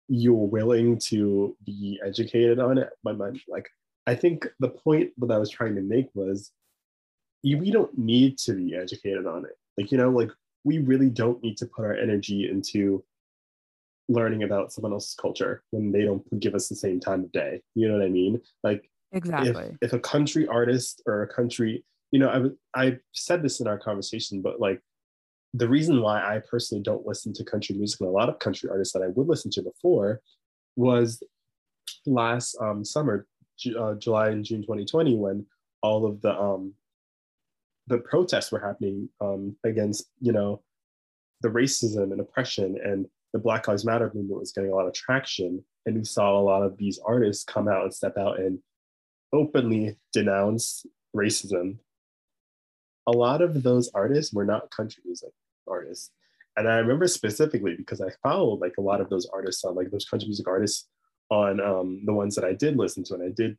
you're 0.08 0.34
willing 0.34 0.98
to 0.98 1.56
be 1.66 2.00
educated 2.06 2.60
on 2.60 2.78
it 2.78 2.90
but 3.04 3.18
my, 3.18 3.32
like 3.48 3.70
i 4.08 4.16
think 4.16 4.48
the 4.60 4.70
point 4.70 5.12
that 5.18 5.32
i 5.32 5.38
was 5.38 5.50
trying 5.50 5.76
to 5.76 5.82
make 5.82 6.10
was 6.14 6.52
you, 7.44 7.58
we 7.58 7.72
don't 7.72 7.96
need 7.98 8.38
to 8.40 8.54
be 8.54 8.76
educated 8.76 9.26
on 9.26 9.46
it. 9.46 9.58
Like 9.78 9.92
you 9.92 9.98
know 9.98 10.10
like 10.10 10.30
we 10.64 10.80
really 10.80 11.10
don't 11.10 11.42
need 11.42 11.58
to 11.58 11.66
put 11.66 11.86
our 11.86 11.96
energy 11.96 12.50
into 12.50 13.04
learning 14.10 14.44
about 14.44 14.74
someone 14.74 14.92
else's 14.92 15.16
culture 15.16 15.64
when 15.72 15.92
they 15.92 16.04
don't 16.04 16.24
give 16.40 16.56
us 16.56 16.68
the 16.68 16.76
same 16.76 17.00
time 17.00 17.24
of 17.24 17.32
day. 17.32 17.62
You 17.76 17.88
know 17.88 17.98
what 17.98 18.06
i 18.06 18.10
mean? 18.10 18.42
Like 18.64 18.90
Exactly. 19.12 19.76
If, 19.82 19.90
if 19.90 19.94
a 19.94 20.00
country 20.00 20.48
artist 20.48 21.02
or 21.06 21.24
a 21.24 21.28
country, 21.28 21.84
you 22.12 22.20
know, 22.20 22.54
I 22.74 22.82
I 22.82 22.98
said 23.14 23.44
this 23.44 23.60
in 23.60 23.68
our 23.68 23.78
conversation, 23.78 24.42
but 24.42 24.60
like 24.60 24.82
the 25.54 25.68
reason 25.68 26.02
why 26.02 26.20
I 26.20 26.40
personally 26.40 26.84
don't 26.84 27.06
listen 27.06 27.34
to 27.34 27.44
country 27.44 27.76
music 27.76 28.00
and 28.02 28.10
a 28.10 28.12
lot 28.12 28.30
of 28.30 28.40
country 28.40 28.70
artists 28.70 28.94
that 28.94 29.02
I 29.02 29.08
would 29.08 29.28
listen 29.28 29.50
to 29.52 29.64
before 29.64 30.22
was 30.76 31.24
last 32.06 32.56
um, 32.62 32.86
summer, 32.86 33.28
uh, 33.78 33.96
July 33.96 34.30
and 34.30 34.46
June 34.46 34.62
2020, 34.62 35.16
when 35.16 35.46
all 35.82 36.06
of 36.06 36.22
the 36.22 36.38
um, 36.40 36.74
the 37.88 37.98
protests 37.98 38.52
were 38.52 38.60
happening 38.60 39.10
um, 39.20 39.56
against, 39.64 40.10
you 40.20 40.32
know, 40.32 40.62
the 41.42 41.50
racism 41.50 42.12
and 42.12 42.22
oppression, 42.22 42.78
and 42.84 43.08
the 43.34 43.40
Black 43.40 43.68
Lives 43.68 43.86
Matter 43.86 44.12
movement 44.14 44.40
was 44.40 44.52
getting 44.52 44.72
a 44.72 44.76
lot 44.76 44.88
of 44.88 44.94
traction, 44.94 45.64
and 45.86 45.96
we 45.96 46.04
saw 46.04 46.40
a 46.40 46.42
lot 46.42 46.62
of 46.62 46.78
these 46.78 47.00
artists 47.04 47.44
come 47.44 47.68
out 47.68 47.84
and 47.84 47.94
step 47.94 48.18
out 48.18 48.40
and 48.40 48.60
openly 49.34 49.98
denounce 50.14 50.86
racism, 51.16 51.78
a 53.08 53.12
lot 53.12 53.42
of 53.42 53.64
those 53.64 53.90
artists 53.94 54.34
were 54.34 54.46
not 54.46 54.72
country 54.72 55.02
music 55.06 55.32
artists. 55.68 56.12
And 56.58 56.68
I 56.68 56.78
remember 56.78 57.08
specifically 57.08 57.76
because 57.76 58.02
I 58.02 58.10
followed 58.22 58.60
like 58.60 58.76
a 58.78 58.82
lot 58.82 59.02
of 59.02 59.10
those 59.10 59.28
artists 59.34 59.64
on 59.64 59.76
like 59.76 59.92
those 59.92 60.06
country 60.06 60.28
music 60.28 60.48
artists 60.48 60.88
on 61.30 61.60
um, 61.62 62.02
the 62.06 62.14
ones 62.14 62.36
that 62.36 62.44
I 62.44 62.54
did 62.54 62.76
listen 62.76 63.04
to 63.06 63.14
and 63.16 63.24
I 63.24 63.30
did 63.36 63.58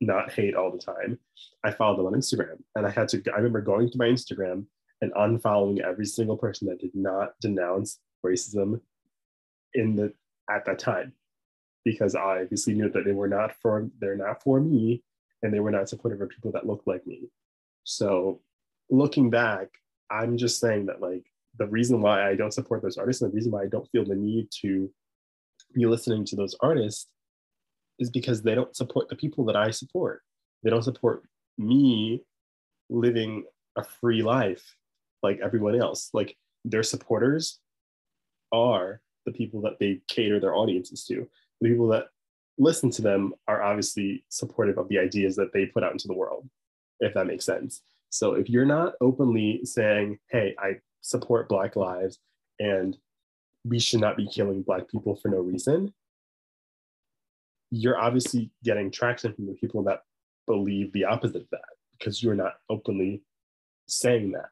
not 0.00 0.32
hate 0.32 0.54
all 0.54 0.70
the 0.70 0.78
time. 0.78 1.18
I 1.64 1.70
followed 1.70 1.98
them 1.98 2.06
on 2.06 2.14
Instagram 2.14 2.58
and 2.74 2.86
I 2.86 2.90
had 2.90 3.08
to, 3.08 3.22
I 3.32 3.36
remember 3.36 3.60
going 3.60 3.90
to 3.90 3.98
my 3.98 4.06
Instagram 4.06 4.66
and 5.00 5.12
unfollowing 5.14 5.80
every 5.80 6.06
single 6.06 6.36
person 6.36 6.68
that 6.68 6.80
did 6.80 6.94
not 6.94 7.32
denounce 7.40 7.98
racism 8.24 8.80
in 9.74 9.96
the 9.96 10.12
at 10.50 10.64
that 10.66 10.78
time 10.78 11.12
because 11.84 12.14
I 12.14 12.42
obviously 12.42 12.74
knew 12.74 12.90
that 12.90 13.04
they 13.04 13.12
were 13.12 13.28
not 13.28 13.54
for 13.60 13.88
they're 14.00 14.16
not 14.16 14.42
for 14.42 14.60
me 14.60 15.02
and 15.42 15.52
they 15.52 15.60
were 15.60 15.70
not 15.70 15.88
supportive 15.88 16.20
of 16.20 16.30
people 16.30 16.52
that 16.52 16.66
looked 16.66 16.86
like 16.86 17.06
me. 17.06 17.28
So 17.84 18.40
looking 18.90 19.30
back, 19.30 19.68
I'm 20.10 20.36
just 20.36 20.58
saying 20.60 20.86
that 20.86 21.00
like 21.00 21.24
the 21.58 21.66
reason 21.66 22.00
why 22.00 22.28
I 22.28 22.34
don't 22.34 22.54
support 22.54 22.82
those 22.82 22.96
artists 22.96 23.22
and 23.22 23.30
the 23.30 23.34
reason 23.34 23.52
why 23.52 23.62
I 23.62 23.68
don't 23.68 23.88
feel 23.90 24.04
the 24.04 24.14
need 24.14 24.48
to 24.62 24.90
be 25.74 25.86
listening 25.86 26.24
to 26.26 26.36
those 26.36 26.56
artists 26.60 27.08
is 27.98 28.10
because 28.10 28.42
they 28.42 28.54
don't 28.54 28.74
support 28.74 29.08
the 29.08 29.16
people 29.16 29.44
that 29.44 29.56
I 29.56 29.70
support. 29.70 30.22
They 30.62 30.70
don't 30.70 30.82
support 30.82 31.24
me 31.58 32.22
living 32.90 33.44
a 33.76 33.84
free 33.84 34.22
life 34.22 34.76
like 35.22 35.40
everyone 35.42 35.80
else. 35.80 36.10
Like 36.12 36.36
their 36.64 36.82
supporters 36.82 37.60
are 38.52 39.00
the 39.26 39.32
people 39.32 39.60
that 39.62 39.78
they 39.78 40.00
cater 40.08 40.40
their 40.40 40.54
audiences 40.54 41.04
to 41.06 41.28
the 41.60 41.68
people 41.68 41.88
that 41.88 42.06
listen 42.58 42.90
to 42.90 43.02
them 43.02 43.34
are 43.48 43.62
obviously 43.62 44.24
supportive 44.28 44.78
of 44.78 44.88
the 44.88 44.98
ideas 44.98 45.36
that 45.36 45.52
they 45.52 45.66
put 45.66 45.82
out 45.82 45.92
into 45.92 46.08
the 46.08 46.14
world. 46.14 46.48
if 47.00 47.12
that 47.14 47.26
makes 47.26 47.44
sense. 47.44 47.82
So 48.10 48.34
if 48.34 48.48
you're 48.48 48.64
not 48.64 48.94
openly 49.00 49.64
saying, 49.64 50.18
hey, 50.30 50.54
I 50.58 50.76
support 51.00 51.48
Black 51.48 51.74
lives 51.74 52.18
and 52.60 52.96
we 53.64 53.80
should 53.80 54.00
not 54.00 54.16
be 54.16 54.28
killing 54.28 54.62
Black 54.62 54.88
people 54.88 55.16
for 55.16 55.28
no 55.28 55.40
reason, 55.40 55.92
you're 57.70 57.98
obviously 57.98 58.50
getting 58.62 58.90
traction 58.90 59.34
from 59.34 59.46
the 59.46 59.54
people 59.54 59.82
that 59.84 60.02
believe 60.46 60.92
the 60.92 61.04
opposite 61.04 61.42
of 61.42 61.50
that 61.50 61.64
because 61.98 62.22
you're 62.22 62.36
not 62.36 62.54
openly 62.70 63.22
saying 63.88 64.30
that. 64.32 64.50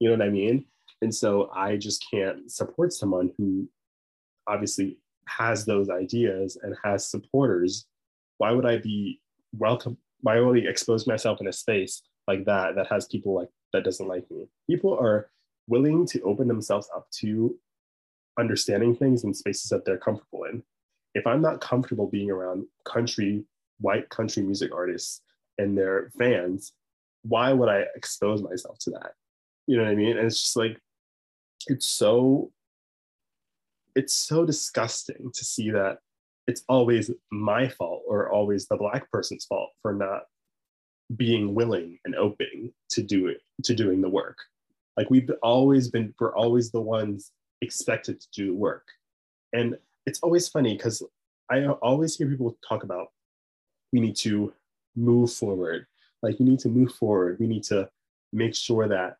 You 0.00 0.08
know 0.08 0.16
what 0.16 0.26
I 0.26 0.30
mean? 0.30 0.64
And 1.02 1.14
so 1.14 1.50
I 1.54 1.76
just 1.76 2.04
can't 2.10 2.50
support 2.50 2.92
someone 2.92 3.30
who 3.38 3.68
obviously 4.48 4.98
has 5.38 5.64
those 5.64 5.88
ideas 5.88 6.58
and 6.62 6.76
has 6.84 7.06
supporters. 7.06 7.86
Why 8.38 8.52
would 8.52 8.66
I 8.66 8.78
be 8.78 9.20
welcome? 9.56 9.96
Why 10.20 10.40
would 10.40 10.58
I 10.58 10.68
expose 10.68 11.06
myself 11.06 11.40
in 11.40 11.48
a 11.48 11.52
space 11.52 12.02
like 12.26 12.44
that 12.44 12.74
that 12.76 12.88
has 12.88 13.06
people 13.06 13.34
like 13.34 13.48
that 13.72 13.84
doesn't 13.84 14.08
like 14.08 14.30
me? 14.30 14.48
People 14.68 14.98
are 14.98 15.30
willing 15.66 16.06
to 16.06 16.20
open 16.22 16.48
themselves 16.48 16.88
up 16.94 17.08
to 17.20 17.56
understanding 18.38 18.96
things 18.96 19.24
in 19.24 19.34
spaces 19.34 19.70
that 19.70 19.84
they're 19.84 19.98
comfortable 19.98 20.44
in. 20.44 20.62
If 21.14 21.26
I'm 21.26 21.42
not 21.42 21.60
comfortable 21.60 22.06
being 22.06 22.30
around 22.30 22.64
country, 22.84 23.44
white 23.80 24.08
country 24.10 24.42
music 24.42 24.72
artists 24.74 25.22
and 25.58 25.76
their 25.76 26.10
fans, 26.18 26.72
why 27.22 27.52
would 27.52 27.68
I 27.68 27.84
expose 27.94 28.42
myself 28.42 28.78
to 28.80 28.90
that? 28.92 29.12
You 29.66 29.76
know 29.76 29.84
what 29.84 29.92
I 29.92 29.94
mean? 29.94 30.16
And 30.16 30.26
it's 30.26 30.40
just 30.40 30.56
like, 30.56 30.80
it's 31.66 31.86
so, 31.86 32.50
it's 33.94 34.14
so 34.14 34.44
disgusting 34.44 35.30
to 35.32 35.44
see 35.44 35.70
that 35.70 35.98
it's 36.46 36.64
always 36.68 37.10
my 37.30 37.68
fault 37.68 38.02
or 38.08 38.30
always 38.30 38.66
the 38.66 38.76
black 38.76 39.10
person's 39.10 39.44
fault 39.44 39.70
for 39.82 39.92
not 39.92 40.22
being 41.16 41.54
willing 41.54 41.98
and 42.04 42.14
open 42.14 42.72
to 42.90 43.02
do 43.02 43.28
it, 43.28 43.40
to 43.64 43.74
doing 43.74 44.00
the 44.00 44.08
work. 44.08 44.38
Like 44.96 45.10
we've 45.10 45.30
always 45.42 45.88
been, 45.88 46.14
we're 46.20 46.34
always 46.34 46.70
the 46.70 46.80
ones 46.80 47.32
expected 47.60 48.20
to 48.20 48.26
do 48.34 48.46
the 48.46 48.54
work. 48.54 48.86
And 49.52 49.76
it's 50.06 50.20
always 50.20 50.48
funny 50.48 50.76
because 50.76 51.02
I 51.50 51.66
always 51.66 52.16
hear 52.16 52.28
people 52.28 52.56
talk 52.66 52.84
about 52.84 53.08
we 53.92 54.00
need 54.00 54.16
to 54.16 54.52
move 54.96 55.32
forward. 55.32 55.86
Like 56.22 56.38
you 56.38 56.46
need 56.46 56.60
to 56.60 56.68
move 56.68 56.94
forward. 56.94 57.38
We 57.40 57.46
need 57.46 57.64
to 57.64 57.88
make 58.32 58.54
sure 58.54 58.86
that 58.88 59.16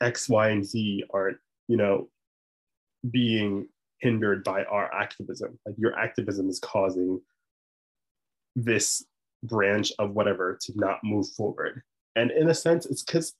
X, 0.00 0.28
Y, 0.28 0.48
and 0.48 0.64
Z 0.64 1.04
aren't, 1.12 1.38
you 1.68 1.76
know, 1.76 2.08
being 3.10 3.68
hindered 4.00 4.44
by 4.44 4.64
our 4.64 4.92
activism. 4.92 5.58
Like 5.66 5.76
your 5.78 5.98
activism 5.98 6.48
is 6.48 6.60
causing 6.60 7.20
this 8.56 9.04
branch 9.42 9.92
of 9.98 10.14
whatever 10.14 10.58
to 10.62 10.72
not 10.76 10.98
move 11.04 11.28
forward. 11.28 11.82
And 12.16 12.30
in 12.30 12.48
a 12.50 12.54
sense, 12.54 12.86
it's 12.86 13.02
because 13.02 13.34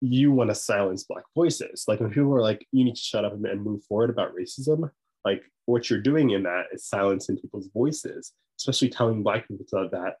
you 0.00 0.30
want 0.30 0.50
to 0.50 0.54
silence 0.54 1.04
Black 1.04 1.24
voices. 1.34 1.84
Like 1.88 2.00
when 2.00 2.10
people 2.10 2.32
are 2.34 2.40
like, 2.40 2.66
you 2.72 2.84
need 2.84 2.94
to 2.94 3.00
shut 3.00 3.24
up 3.24 3.32
and 3.32 3.62
move 3.62 3.82
forward 3.84 4.10
about 4.10 4.34
racism, 4.34 4.90
like 5.24 5.42
what 5.66 5.90
you're 5.90 6.00
doing 6.00 6.30
in 6.30 6.44
that 6.44 6.66
is 6.72 6.86
silencing 6.86 7.36
people's 7.36 7.68
voices, 7.74 8.32
especially 8.60 8.88
telling 8.88 9.22
Black 9.22 9.48
people 9.48 9.66
that 9.90 10.16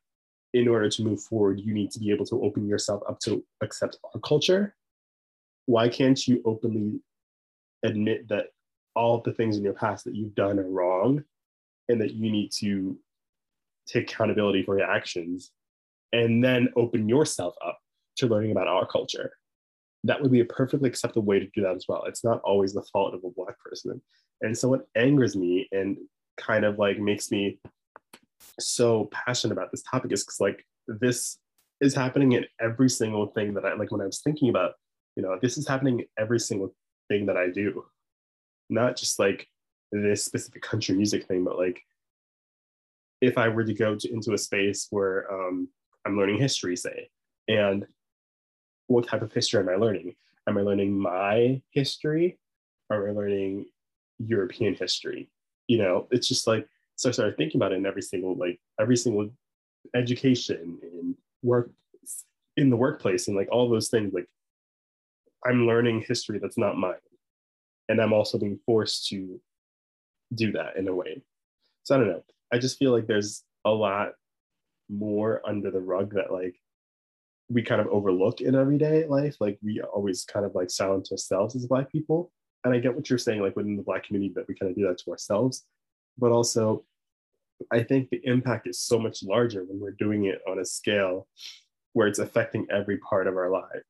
in 0.54 0.66
order 0.66 0.88
to 0.88 1.02
move 1.02 1.22
forward, 1.22 1.60
you 1.60 1.72
need 1.72 1.90
to 1.92 2.00
be 2.00 2.10
able 2.10 2.24
to 2.26 2.42
open 2.42 2.66
yourself 2.66 3.02
up 3.08 3.20
to 3.20 3.44
accept 3.62 3.98
our 4.14 4.20
culture. 4.20 4.74
Why 5.66 5.88
can't 5.88 6.26
you 6.26 6.42
openly 6.44 7.00
admit 7.82 8.28
that 8.28 8.46
all 8.94 9.20
the 9.20 9.32
things 9.32 9.56
in 9.56 9.62
your 9.62 9.74
past 9.74 10.04
that 10.04 10.14
you've 10.14 10.34
done 10.34 10.58
are 10.58 10.68
wrong 10.68 11.22
and 11.88 12.00
that 12.00 12.14
you 12.14 12.30
need 12.30 12.50
to 12.52 12.98
take 13.86 14.10
accountability 14.10 14.62
for 14.62 14.78
your 14.78 14.90
actions 14.90 15.52
and 16.12 16.42
then 16.42 16.68
open 16.76 17.08
yourself 17.08 17.54
up 17.64 17.78
to 18.16 18.26
learning 18.26 18.50
about 18.50 18.68
our 18.68 18.86
culture? 18.86 19.32
That 20.04 20.20
would 20.20 20.32
be 20.32 20.40
a 20.40 20.44
perfectly 20.44 20.88
acceptable 20.88 21.26
way 21.26 21.38
to 21.38 21.48
do 21.54 21.62
that 21.62 21.76
as 21.76 21.86
well. 21.88 22.04
It's 22.04 22.24
not 22.24 22.40
always 22.42 22.72
the 22.72 22.86
fault 22.92 23.14
of 23.14 23.24
a 23.24 23.30
Black 23.30 23.58
person. 23.58 24.00
And 24.40 24.56
so 24.56 24.68
what 24.68 24.86
angers 24.94 25.36
me 25.36 25.68
and 25.72 25.96
kind 26.36 26.64
of 26.64 26.78
like 26.78 26.98
makes 26.98 27.30
me 27.30 27.58
so 28.60 29.08
passionate 29.12 29.52
about 29.52 29.70
this 29.70 29.82
topic 29.82 30.12
is 30.12 30.24
because 30.24 30.40
like 30.40 30.64
this 30.86 31.38
is 31.80 31.94
happening 31.94 32.32
in 32.32 32.44
every 32.60 32.88
single 32.88 33.26
thing 33.28 33.54
that 33.54 33.64
I 33.64 33.74
like 33.74 33.90
when 33.90 34.00
I 34.00 34.06
was 34.06 34.20
thinking 34.20 34.48
about, 34.48 34.72
you 35.16 35.22
know, 35.22 35.38
this 35.40 35.58
is 35.58 35.66
happening 35.66 36.00
in 36.00 36.06
every 36.18 36.40
single 36.40 36.74
thing 37.08 37.26
that 37.26 37.36
I 37.36 37.48
do. 37.48 37.84
Not 38.70 38.96
just 38.96 39.18
like 39.18 39.48
this 39.92 40.24
specific 40.24 40.62
country 40.62 40.94
music 40.94 41.26
thing, 41.26 41.44
but 41.44 41.58
like 41.58 41.82
if 43.20 43.38
I 43.38 43.48
were 43.48 43.64
to 43.64 43.74
go 43.74 43.96
to, 43.96 44.12
into 44.12 44.34
a 44.34 44.38
space 44.38 44.86
where 44.90 45.32
um, 45.32 45.68
I'm 46.04 46.16
learning 46.16 46.38
history, 46.38 46.76
say, 46.76 47.10
and 47.48 47.86
what 48.86 49.06
type 49.06 49.22
of 49.22 49.32
history 49.32 49.60
am 49.60 49.68
I 49.68 49.74
learning? 49.74 50.14
Am 50.46 50.58
I 50.58 50.62
learning 50.62 50.98
my 50.98 51.60
history? 51.70 52.38
Or 52.90 53.08
am 53.08 53.16
I 53.16 53.20
learning 53.20 53.66
European 54.18 54.74
history? 54.74 55.28
You 55.66 55.78
know, 55.78 56.08
it's 56.10 56.28
just 56.28 56.46
like 56.46 56.66
so 56.96 57.08
I 57.08 57.12
started 57.12 57.36
thinking 57.36 57.58
about 57.58 57.72
it 57.72 57.76
in 57.76 57.86
every 57.86 58.02
single 58.02 58.34
like 58.34 58.58
every 58.80 58.96
single 58.96 59.30
education 59.94 60.78
and 60.82 61.14
work 61.42 61.70
in 62.56 62.70
the 62.70 62.76
workplace 62.76 63.28
and 63.28 63.36
like 63.36 63.48
all 63.52 63.68
those 63.68 63.88
things 63.88 64.12
like 64.12 64.26
i'm 65.46 65.66
learning 65.66 66.04
history 66.06 66.38
that's 66.38 66.58
not 66.58 66.76
mine. 66.76 66.94
And 67.88 68.00
i'm 68.00 68.12
also 68.12 68.38
being 68.38 68.58
forced 68.66 69.08
to 69.08 69.40
do 70.34 70.52
that 70.52 70.76
in 70.76 70.88
a 70.88 70.94
way. 70.94 71.22
So 71.84 71.94
i 71.94 71.98
don't 71.98 72.08
know. 72.08 72.24
I 72.52 72.58
just 72.58 72.78
feel 72.78 72.92
like 72.92 73.06
there's 73.06 73.44
a 73.64 73.70
lot 73.70 74.12
more 74.88 75.42
under 75.44 75.70
the 75.70 75.80
rug 75.80 76.14
that 76.14 76.32
like 76.32 76.56
we 77.50 77.62
kind 77.62 77.80
of 77.80 77.88
overlook 77.88 78.40
in 78.40 78.54
everyday 78.54 79.06
life. 79.06 79.36
Like 79.40 79.58
we 79.62 79.80
always 79.80 80.24
kind 80.24 80.44
of 80.44 80.54
like 80.54 80.70
silence 80.70 81.10
ourselves 81.10 81.56
as 81.56 81.66
black 81.66 81.90
people. 81.90 82.30
And 82.64 82.74
i 82.74 82.78
get 82.78 82.94
what 82.94 83.08
you're 83.08 83.18
saying 83.18 83.40
like 83.40 83.56
within 83.56 83.76
the 83.76 83.82
black 83.82 84.04
community 84.04 84.32
that 84.34 84.48
we 84.48 84.54
kind 84.54 84.70
of 84.70 84.76
do 84.76 84.86
that 84.86 84.98
to 84.98 85.10
ourselves. 85.10 85.64
But 86.18 86.32
also 86.32 86.84
I 87.72 87.82
think 87.82 88.10
the 88.10 88.20
impact 88.24 88.68
is 88.68 88.78
so 88.80 88.98
much 88.98 89.22
larger 89.22 89.64
when 89.64 89.80
we're 89.80 89.92
doing 89.92 90.26
it 90.26 90.40
on 90.48 90.58
a 90.58 90.64
scale 90.64 91.26
where 91.92 92.06
it's 92.06 92.18
affecting 92.18 92.66
every 92.70 92.98
part 92.98 93.26
of 93.26 93.36
our 93.36 93.50
life. 93.50 93.82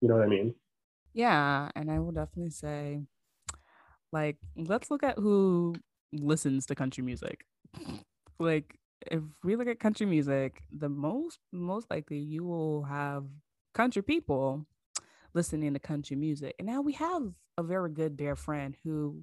You 0.00 0.08
know 0.08 0.14
what 0.14 0.24
I 0.24 0.28
mean? 0.28 0.54
Yeah. 1.12 1.70
And 1.74 1.90
I 1.90 1.98
will 1.98 2.12
definitely 2.12 2.50
say, 2.50 3.02
like, 4.12 4.36
let's 4.56 4.90
look 4.90 5.02
at 5.02 5.18
who 5.18 5.74
listens 6.12 6.66
to 6.66 6.74
country 6.74 7.04
music. 7.04 7.44
like, 8.40 8.78
if 9.10 9.22
we 9.44 9.56
look 9.56 9.68
at 9.68 9.80
country 9.80 10.06
music, 10.06 10.62
the 10.76 10.88
most 10.88 11.38
most 11.52 11.90
likely 11.90 12.18
you 12.18 12.44
will 12.44 12.82
have 12.84 13.26
country 13.74 14.02
people 14.02 14.66
listening 15.34 15.74
to 15.74 15.80
country 15.80 16.16
music. 16.16 16.54
And 16.58 16.66
now 16.66 16.80
we 16.82 16.94
have 16.94 17.32
a 17.58 17.62
very 17.62 17.90
good 17.90 18.16
dear 18.16 18.36
friend 18.36 18.76
who 18.84 19.22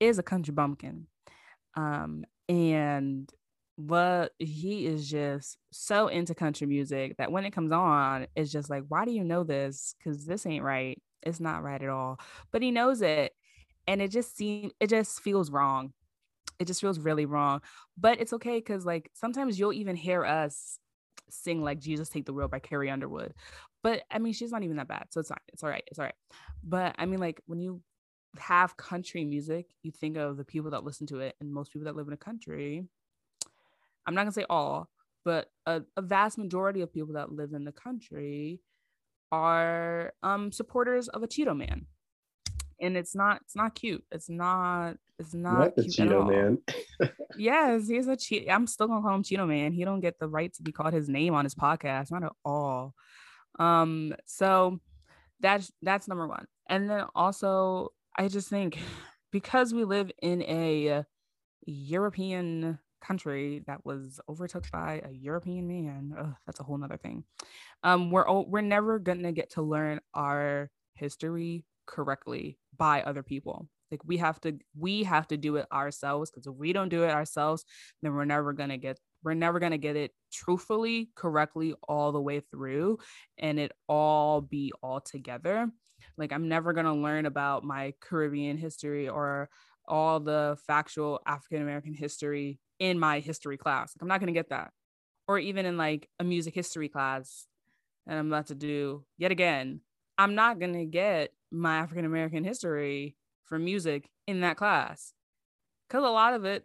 is 0.00 0.18
a 0.18 0.22
country 0.22 0.52
bumpkin. 0.52 1.06
Um, 1.76 2.24
and 2.48 3.30
but 3.78 4.32
he 4.38 4.86
is 4.86 5.10
just 5.10 5.58
so 5.72 6.08
into 6.08 6.34
country 6.34 6.66
music 6.66 7.16
that 7.18 7.32
when 7.32 7.44
it 7.44 7.52
comes 7.52 7.72
on, 7.72 8.26
it's 8.36 8.52
just 8.52 8.70
like, 8.70 8.84
why 8.88 9.04
do 9.04 9.12
you 9.12 9.24
know 9.24 9.44
this? 9.44 9.94
Because 9.98 10.26
this 10.26 10.46
ain't 10.46 10.64
right. 10.64 11.00
It's 11.26 11.40
not 11.40 11.62
right 11.62 11.82
at 11.82 11.88
all. 11.88 12.18
But 12.52 12.62
he 12.62 12.70
knows 12.70 13.02
it. 13.02 13.32
And 13.86 14.00
it 14.00 14.10
just 14.10 14.36
seems 14.36 14.72
it 14.80 14.88
just 14.88 15.20
feels 15.20 15.50
wrong. 15.50 15.92
It 16.58 16.66
just 16.66 16.80
feels 16.80 16.98
really 16.98 17.26
wrong. 17.26 17.60
But 17.98 18.20
it's 18.20 18.32
okay 18.34 18.58
because 18.58 18.86
like 18.86 19.10
sometimes 19.14 19.58
you'll 19.58 19.72
even 19.72 19.96
hear 19.96 20.24
us 20.24 20.78
sing 21.28 21.62
like 21.62 21.80
Jesus 21.80 22.08
Take 22.08 22.24
the 22.24 22.32
Wheel 22.32 22.48
by 22.48 22.60
Carrie 22.60 22.90
Underwood. 22.90 23.34
But 23.82 24.02
I 24.10 24.18
mean, 24.18 24.32
she's 24.32 24.52
not 24.52 24.62
even 24.62 24.76
that 24.76 24.88
bad. 24.88 25.06
So 25.10 25.20
it's 25.20 25.30
not, 25.30 25.42
it's 25.52 25.62
all 25.62 25.70
right. 25.70 25.84
It's 25.88 25.98
all 25.98 26.04
right. 26.04 26.14
But 26.64 26.94
I 26.98 27.06
mean, 27.06 27.20
like 27.20 27.40
when 27.46 27.60
you 27.60 27.82
have 28.38 28.76
country 28.76 29.24
music, 29.24 29.66
you 29.82 29.92
think 29.92 30.16
of 30.16 30.36
the 30.36 30.44
people 30.44 30.70
that 30.72 30.84
listen 30.84 31.06
to 31.08 31.20
it, 31.20 31.36
and 31.40 31.52
most 31.52 31.72
people 31.72 31.86
that 31.86 31.96
live 31.96 32.06
in 32.06 32.12
a 32.12 32.18
country. 32.18 32.84
I'm 34.06 34.14
not 34.14 34.22
gonna 34.22 34.32
say 34.32 34.46
all, 34.48 34.88
but 35.24 35.50
a, 35.66 35.82
a 35.96 36.02
vast 36.02 36.38
majority 36.38 36.80
of 36.80 36.92
people 36.92 37.14
that 37.14 37.32
live 37.32 37.52
in 37.52 37.64
the 37.64 37.72
country 37.72 38.60
are 39.32 40.12
um 40.22 40.52
supporters 40.52 41.08
of 41.08 41.22
a 41.22 41.28
Cheeto 41.28 41.56
Man, 41.56 41.86
and 42.80 42.96
it's 42.96 43.14
not 43.14 43.40
it's 43.42 43.56
not 43.56 43.74
cute. 43.74 44.04
It's 44.10 44.28
not 44.28 44.96
it's 45.18 45.34
not, 45.34 45.58
not 45.58 45.76
the 45.76 45.82
Cheeto 45.82 46.28
Man. 46.28 46.58
yes, 47.38 47.88
he's 47.88 48.06
a 48.06 48.16
cheat. 48.16 48.48
I'm 48.50 48.66
still 48.66 48.86
gonna 48.86 49.02
call 49.02 49.14
him 49.14 49.22
Cheeto 49.22 49.46
Man. 49.46 49.72
He 49.72 49.84
don't 49.84 50.00
get 50.00 50.18
the 50.18 50.28
right 50.28 50.52
to 50.54 50.62
be 50.62 50.72
called 50.72 50.92
his 50.92 51.08
name 51.08 51.34
on 51.34 51.44
his 51.44 51.54
podcast, 51.54 52.10
not 52.10 52.24
at 52.24 52.32
all. 52.44 52.94
Um, 53.58 54.14
so 54.26 54.80
that's 55.40 55.72
that's 55.82 56.08
number 56.08 56.26
one. 56.26 56.46
And 56.68 56.88
then 56.90 57.04
also 57.14 57.92
I 58.16 58.28
just 58.28 58.48
think 58.48 58.78
because 59.32 59.72
we 59.74 59.84
live 59.84 60.10
in 60.22 60.42
a 60.42 61.04
European 61.66 62.78
country 63.00 63.62
that 63.66 63.84
was 63.84 64.20
overtook 64.28 64.70
by 64.70 65.02
a 65.04 65.12
European 65.12 65.66
man, 65.66 66.14
ugh, 66.18 66.34
that's 66.46 66.60
a 66.60 66.62
whole 66.62 66.78
nother 66.78 66.96
thing. 66.96 67.24
Um, 67.82 68.10
we're 68.10 68.30
we're 68.42 68.60
never 68.60 68.98
gonna 68.98 69.32
get 69.32 69.50
to 69.50 69.62
learn 69.62 70.00
our 70.14 70.70
history 70.94 71.64
correctly 71.86 72.58
by 72.76 73.02
other 73.02 73.22
people. 73.22 73.68
Like 73.90 74.00
we 74.04 74.16
have 74.16 74.40
to 74.40 74.58
we 74.76 75.04
have 75.04 75.28
to 75.28 75.36
do 75.36 75.56
it 75.56 75.66
ourselves 75.72 76.30
because 76.30 76.46
if 76.46 76.54
we 76.54 76.72
don't 76.72 76.88
do 76.88 77.04
it 77.04 77.10
ourselves, 77.10 77.64
then 78.02 78.14
we're 78.14 78.24
never 78.24 78.52
gonna 78.52 78.78
get 78.78 78.98
we're 79.22 79.34
never 79.34 79.58
to 79.72 79.78
get 79.78 79.96
it 79.96 80.12
truthfully, 80.32 81.10
correctly 81.16 81.74
all 81.88 82.12
the 82.12 82.20
way 82.20 82.40
through 82.40 82.98
and 83.38 83.58
it 83.58 83.72
all 83.88 84.40
be 84.40 84.72
all 84.82 85.00
together. 85.00 85.68
Like 86.16 86.32
I'm 86.32 86.48
never 86.48 86.72
to 86.86 86.92
learn 86.92 87.26
about 87.26 87.64
my 87.64 87.94
Caribbean 88.00 88.56
history 88.56 89.08
or 89.08 89.48
all 89.88 90.20
the 90.20 90.56
factual 90.66 91.20
African 91.26 91.62
American 91.62 91.94
history 91.94 92.60
in 92.78 92.98
my 92.98 93.20
history 93.20 93.56
class. 93.56 93.94
Like 93.94 94.02
I'm 94.02 94.08
not 94.08 94.20
going 94.20 94.32
to 94.32 94.38
get 94.38 94.50
that. 94.50 94.70
Or 95.28 95.38
even 95.38 95.66
in 95.66 95.76
like 95.76 96.08
a 96.20 96.24
music 96.24 96.54
history 96.54 96.88
class 96.88 97.46
and 98.06 98.18
I'm 98.18 98.28
about 98.28 98.46
to 98.46 98.54
do 98.54 99.04
yet 99.18 99.32
again. 99.32 99.80
I'm 100.18 100.34
not 100.34 100.58
going 100.58 100.74
to 100.74 100.84
get 100.86 101.32
my 101.50 101.76
African 101.78 102.04
American 102.04 102.44
history 102.44 103.16
for 103.44 103.58
music 103.58 104.10
in 104.26 104.40
that 104.40 104.56
class. 104.56 105.12
Cuz 105.88 106.02
a 106.02 106.08
lot 106.08 106.34
of 106.34 106.44
it 106.44 106.64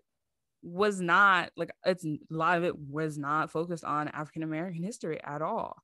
was 0.63 1.01
not 1.01 1.51
like 1.57 1.71
it's 1.85 2.05
a 2.05 2.17
lot 2.29 2.57
of 2.57 2.63
it 2.63 2.77
was 2.77 3.17
not 3.17 3.51
focused 3.51 3.83
on 3.83 4.07
African 4.09 4.43
American 4.43 4.83
history 4.83 5.19
at 5.23 5.41
all. 5.41 5.81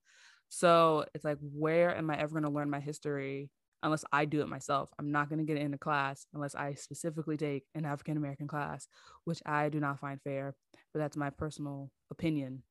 So 0.50 1.06
it's 1.14 1.26
like, 1.26 1.38
where 1.42 1.96
am 1.96 2.10
I 2.10 2.18
ever 2.18 2.32
going 2.32 2.44
to 2.44 2.50
learn 2.50 2.70
my 2.70 2.80
history 2.80 3.50
unless 3.84 4.04
I 4.12 4.26
do 4.26 4.42
it 4.42 4.48
myself? 4.48 4.90
I'm 5.00 5.12
not 5.12 5.30
going 5.30 5.40
to 5.40 5.46
get 5.46 5.58
it 5.58 5.64
in 5.64 5.74
a 5.74 5.78
class 5.78 6.26
unless 6.34 6.56
I 6.56 6.74
specifically 6.74 7.38
take 7.38 7.66
an 7.76 7.86
African 7.86 8.18
American 8.18 8.48
class, 8.48 8.88
which 9.26 9.42
I 9.46 9.70
do 9.70 9.80
not 9.80 10.00
find 10.00 10.22
fair. 10.22 10.56
But 10.94 11.00
that's 11.00 11.18
my 11.18 11.30
personal 11.30 11.92
opinion. 12.12 12.64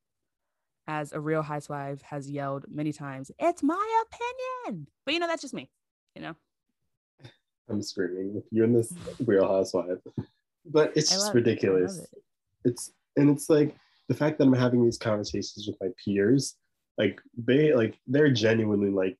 As 0.89 1.13
a 1.13 1.21
real 1.21 1.43
housewife 1.43 2.01
has 2.03 2.31
yelled 2.31 2.67
many 2.69 2.93
times, 2.93 3.31
it's 3.39 3.63
my 3.63 4.05
opinion. 4.07 4.87
But 5.05 5.15
you 5.15 5.21
know, 5.21 5.27
that's 5.27 5.43
just 5.43 5.55
me, 5.55 5.71
you 6.15 6.23
know? 6.23 6.35
I'm 7.69 7.83
screaming 7.83 8.35
with 8.35 8.45
you 8.51 8.65
and 8.65 8.77
this 8.77 8.93
real 9.27 9.49
housewife 9.49 9.99
but 10.71 10.93
it's 10.97 11.11
just 11.11 11.35
ridiculous. 11.35 11.99
It. 11.99 12.09
It's 12.65 12.93
and 13.17 13.31
it's 13.31 13.49
like 13.49 13.77
the 14.09 14.15
fact 14.15 14.39
that 14.39 14.45
I'm 14.45 14.53
having 14.53 14.85
these 14.85 14.99
conversations 14.99 15.67
with 15.67 15.77
my 15.81 15.89
peers, 16.05 16.57
like 16.99 17.21
they 17.37 17.75
like 17.75 17.99
they're 18.07 18.31
genuinely 18.31 18.91
like 18.91 19.17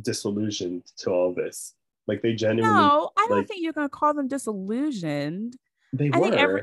disillusioned 0.00 0.84
to 0.98 1.10
all 1.10 1.34
this. 1.34 1.74
Like 2.06 2.22
they 2.22 2.34
genuinely. 2.34 2.74
No, 2.74 3.10
I 3.16 3.26
don't 3.28 3.38
like, 3.38 3.48
think 3.48 3.62
you're 3.62 3.72
gonna 3.72 3.88
call 3.88 4.14
them 4.14 4.28
disillusioned. 4.28 5.56
They 5.92 6.10
I 6.12 6.18
were. 6.18 6.34
Every, 6.34 6.62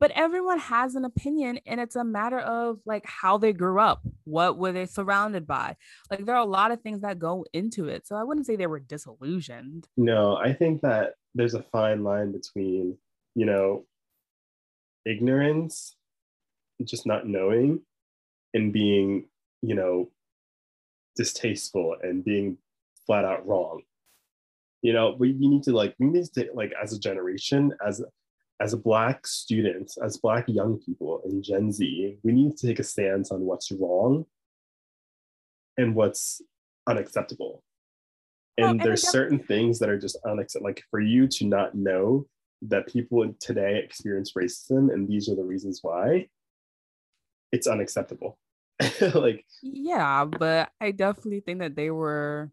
but 0.00 0.10
everyone 0.10 0.58
has 0.58 0.96
an 0.96 1.04
opinion, 1.04 1.60
and 1.64 1.80
it's 1.80 1.96
a 1.96 2.04
matter 2.04 2.40
of 2.40 2.80
like 2.84 3.06
how 3.06 3.38
they 3.38 3.52
grew 3.52 3.78
up, 3.78 4.02
what 4.24 4.58
were 4.58 4.72
they 4.72 4.86
surrounded 4.86 5.46
by. 5.46 5.76
Like 6.10 6.26
there 6.26 6.34
are 6.34 6.42
a 6.42 6.44
lot 6.44 6.72
of 6.72 6.80
things 6.82 7.00
that 7.02 7.18
go 7.18 7.46
into 7.52 7.88
it. 7.88 8.06
So 8.06 8.16
I 8.16 8.24
wouldn't 8.24 8.46
say 8.46 8.56
they 8.56 8.66
were 8.66 8.80
disillusioned. 8.80 9.88
No, 9.96 10.36
I 10.36 10.52
think 10.52 10.82
that 10.82 11.14
there's 11.34 11.54
a 11.54 11.62
fine 11.62 12.02
line 12.02 12.32
between 12.32 12.98
you 13.34 13.46
know, 13.46 13.84
ignorance, 15.06 15.96
just 16.84 17.06
not 17.06 17.26
knowing, 17.26 17.80
and 18.54 18.72
being, 18.72 19.26
you 19.62 19.74
know, 19.74 20.10
distasteful 21.16 21.96
and 22.02 22.24
being 22.24 22.58
flat 23.06 23.24
out 23.24 23.46
wrong. 23.46 23.82
You 24.82 24.92
know, 24.92 25.14
we, 25.18 25.32
we 25.32 25.48
need 25.48 25.62
to 25.64 25.72
like, 25.72 25.94
we 25.98 26.06
need 26.06 26.24
to 26.34 26.48
like 26.54 26.72
as 26.80 26.92
a 26.92 26.98
generation, 26.98 27.72
as 27.86 28.02
as 28.60 28.72
a 28.72 28.76
black 28.76 29.26
student, 29.26 29.92
as 30.04 30.18
black 30.18 30.44
young 30.46 30.78
people 30.78 31.20
in 31.24 31.42
Gen 31.42 31.72
Z, 31.72 32.18
we 32.22 32.32
need 32.32 32.56
to 32.56 32.66
take 32.66 32.78
a 32.78 32.84
stance 32.84 33.32
on 33.32 33.40
what's 33.40 33.72
wrong 33.72 34.24
and 35.76 35.94
what's 35.96 36.40
unacceptable. 36.86 37.62
And 38.58 38.78
well, 38.78 38.86
there's 38.86 39.08
certain 39.08 39.40
things 39.40 39.78
that 39.78 39.88
are 39.88 39.98
just 39.98 40.16
unacceptable. 40.24 40.68
Like 40.68 40.84
for 40.90 41.00
you 41.00 41.26
to 41.26 41.46
not 41.46 41.74
know 41.74 42.26
that 42.62 42.86
people 42.86 43.34
today 43.40 43.80
experience 43.84 44.32
racism 44.34 44.92
and 44.92 45.08
these 45.08 45.28
are 45.28 45.34
the 45.34 45.42
reasons 45.42 45.80
why 45.82 46.28
it's 47.50 47.66
unacceptable 47.66 48.38
like 49.14 49.44
yeah 49.62 50.24
but 50.24 50.70
i 50.80 50.90
definitely 50.90 51.40
think 51.40 51.58
that 51.58 51.74
they 51.74 51.90
were 51.90 52.50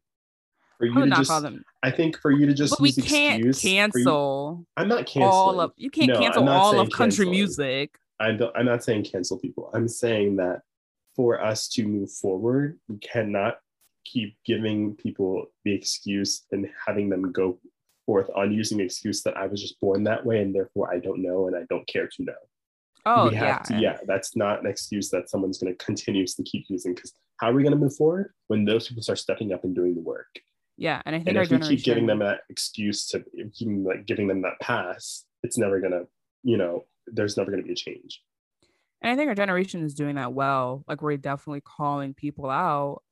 for 0.80 0.86
you 0.86 1.06
to 1.06 1.10
just, 1.10 1.42
them, 1.42 1.66
I 1.84 1.92
think 1.92 2.18
for 2.20 2.32
you 2.32 2.46
to 2.46 2.54
just 2.54 2.72
but 2.72 2.80
we 2.80 2.94
can't 2.94 3.44
cancel. 3.60 4.56
You, 4.60 4.68
I'm 4.78 4.88
not 4.88 5.06
canceling 5.06 5.26
all 5.26 5.60
of 5.60 5.74
you 5.76 5.90
can't 5.90 6.14
no, 6.14 6.20
cancel 6.20 6.48
all 6.48 6.80
of 6.80 6.90
country 6.90 7.26
canceling. 7.26 7.32
music. 7.32 7.96
I 8.20 8.32
don't, 8.32 8.56
I'm 8.56 8.66
not 8.66 8.84
saying 8.84 9.04
cancel 9.04 9.38
people. 9.38 9.70
I'm 9.74 9.90
saying 9.90 10.38
that 10.38 10.62
for 11.16 11.42
us 11.44 11.68
to 11.70 11.86
move 11.86 12.12
forward, 12.12 12.80
we 12.88 12.98
cannot 13.00 13.60
keep 14.06 14.38
giving 14.46 14.96
people 14.96 15.48
the 15.66 15.74
excuse 15.74 16.46
and 16.52 16.70
having 16.88 17.10
them 17.10 17.32
go 17.34 17.60
forth 18.06 18.30
on 18.34 18.54
using 18.54 18.78
the 18.78 18.86
excuse 18.86 19.22
that 19.24 19.36
I 19.36 19.48
was 19.48 19.62
just 19.62 19.80
born 19.82 20.06
that 20.06 20.26
way 20.26 20.42
and 20.42 20.56
therefore 20.56 20.92
I 20.92 21.00
don't 21.00 21.22
know 21.22 21.48
and 21.48 21.56
I 21.58 21.64
don't 21.70 21.86
care 21.88 22.08
to 22.08 22.24
know. 22.24 22.34
Oh, 23.06 23.30
yeah. 23.32 23.60
To, 23.60 23.76
yeah, 23.76 23.98
that's 24.08 24.36
not 24.36 24.62
an 24.62 24.68
excuse 24.68 25.10
that 25.10 25.30
someone's 25.30 25.58
going 25.58 25.76
to 25.76 25.86
continuously 25.86 26.46
keep 26.46 26.66
using 26.70 26.96
because 26.96 27.14
how 27.38 27.50
are 27.50 27.54
we 27.54 27.64
going 27.64 27.74
to 27.74 27.80
move 27.80 27.96
forward 27.96 28.34
when 28.48 28.66
those 28.66 28.88
people 28.88 29.04
start 29.04 29.20
stepping 29.20 29.54
up 29.54 29.64
and 29.64 29.76
doing 29.76 29.94
the 29.96 30.02
work? 30.02 30.40
Yeah, 30.80 31.02
and 31.06 31.14
I 31.14 31.20
think 31.20 31.28
and 31.28 31.38
our 31.38 31.44
if 31.44 31.52
we 31.52 31.60
keep 31.60 31.84
giving 31.84 32.08
them 32.08 32.20
that 32.20 32.40
excuse 32.50 33.06
to 33.10 33.22
keep 33.54 33.68
like 33.84 34.06
giving 34.06 34.28
them 34.28 34.44
that 34.44 34.62
pass, 34.62 35.26
it's 35.44 35.58
never 35.58 35.82
going 35.82 35.92
to, 35.92 36.08
you 36.42 36.56
know, 36.56 36.86
there's 37.06 37.36
never 37.36 37.52
going 37.52 37.62
to 37.62 37.68
be 37.68 37.74
a 37.74 37.76
change. 37.76 38.24
And 39.02 39.12
I 39.12 39.18
think 39.18 39.28
our 39.28 39.36
generation 39.36 39.84
is 39.84 39.94
doing 39.94 40.16
that 40.16 40.32
well. 40.32 40.86
Like 40.88 41.02
we're 41.02 41.18
definitely 41.18 41.62
calling 41.62 42.14
people 42.14 42.50
out 42.50 43.04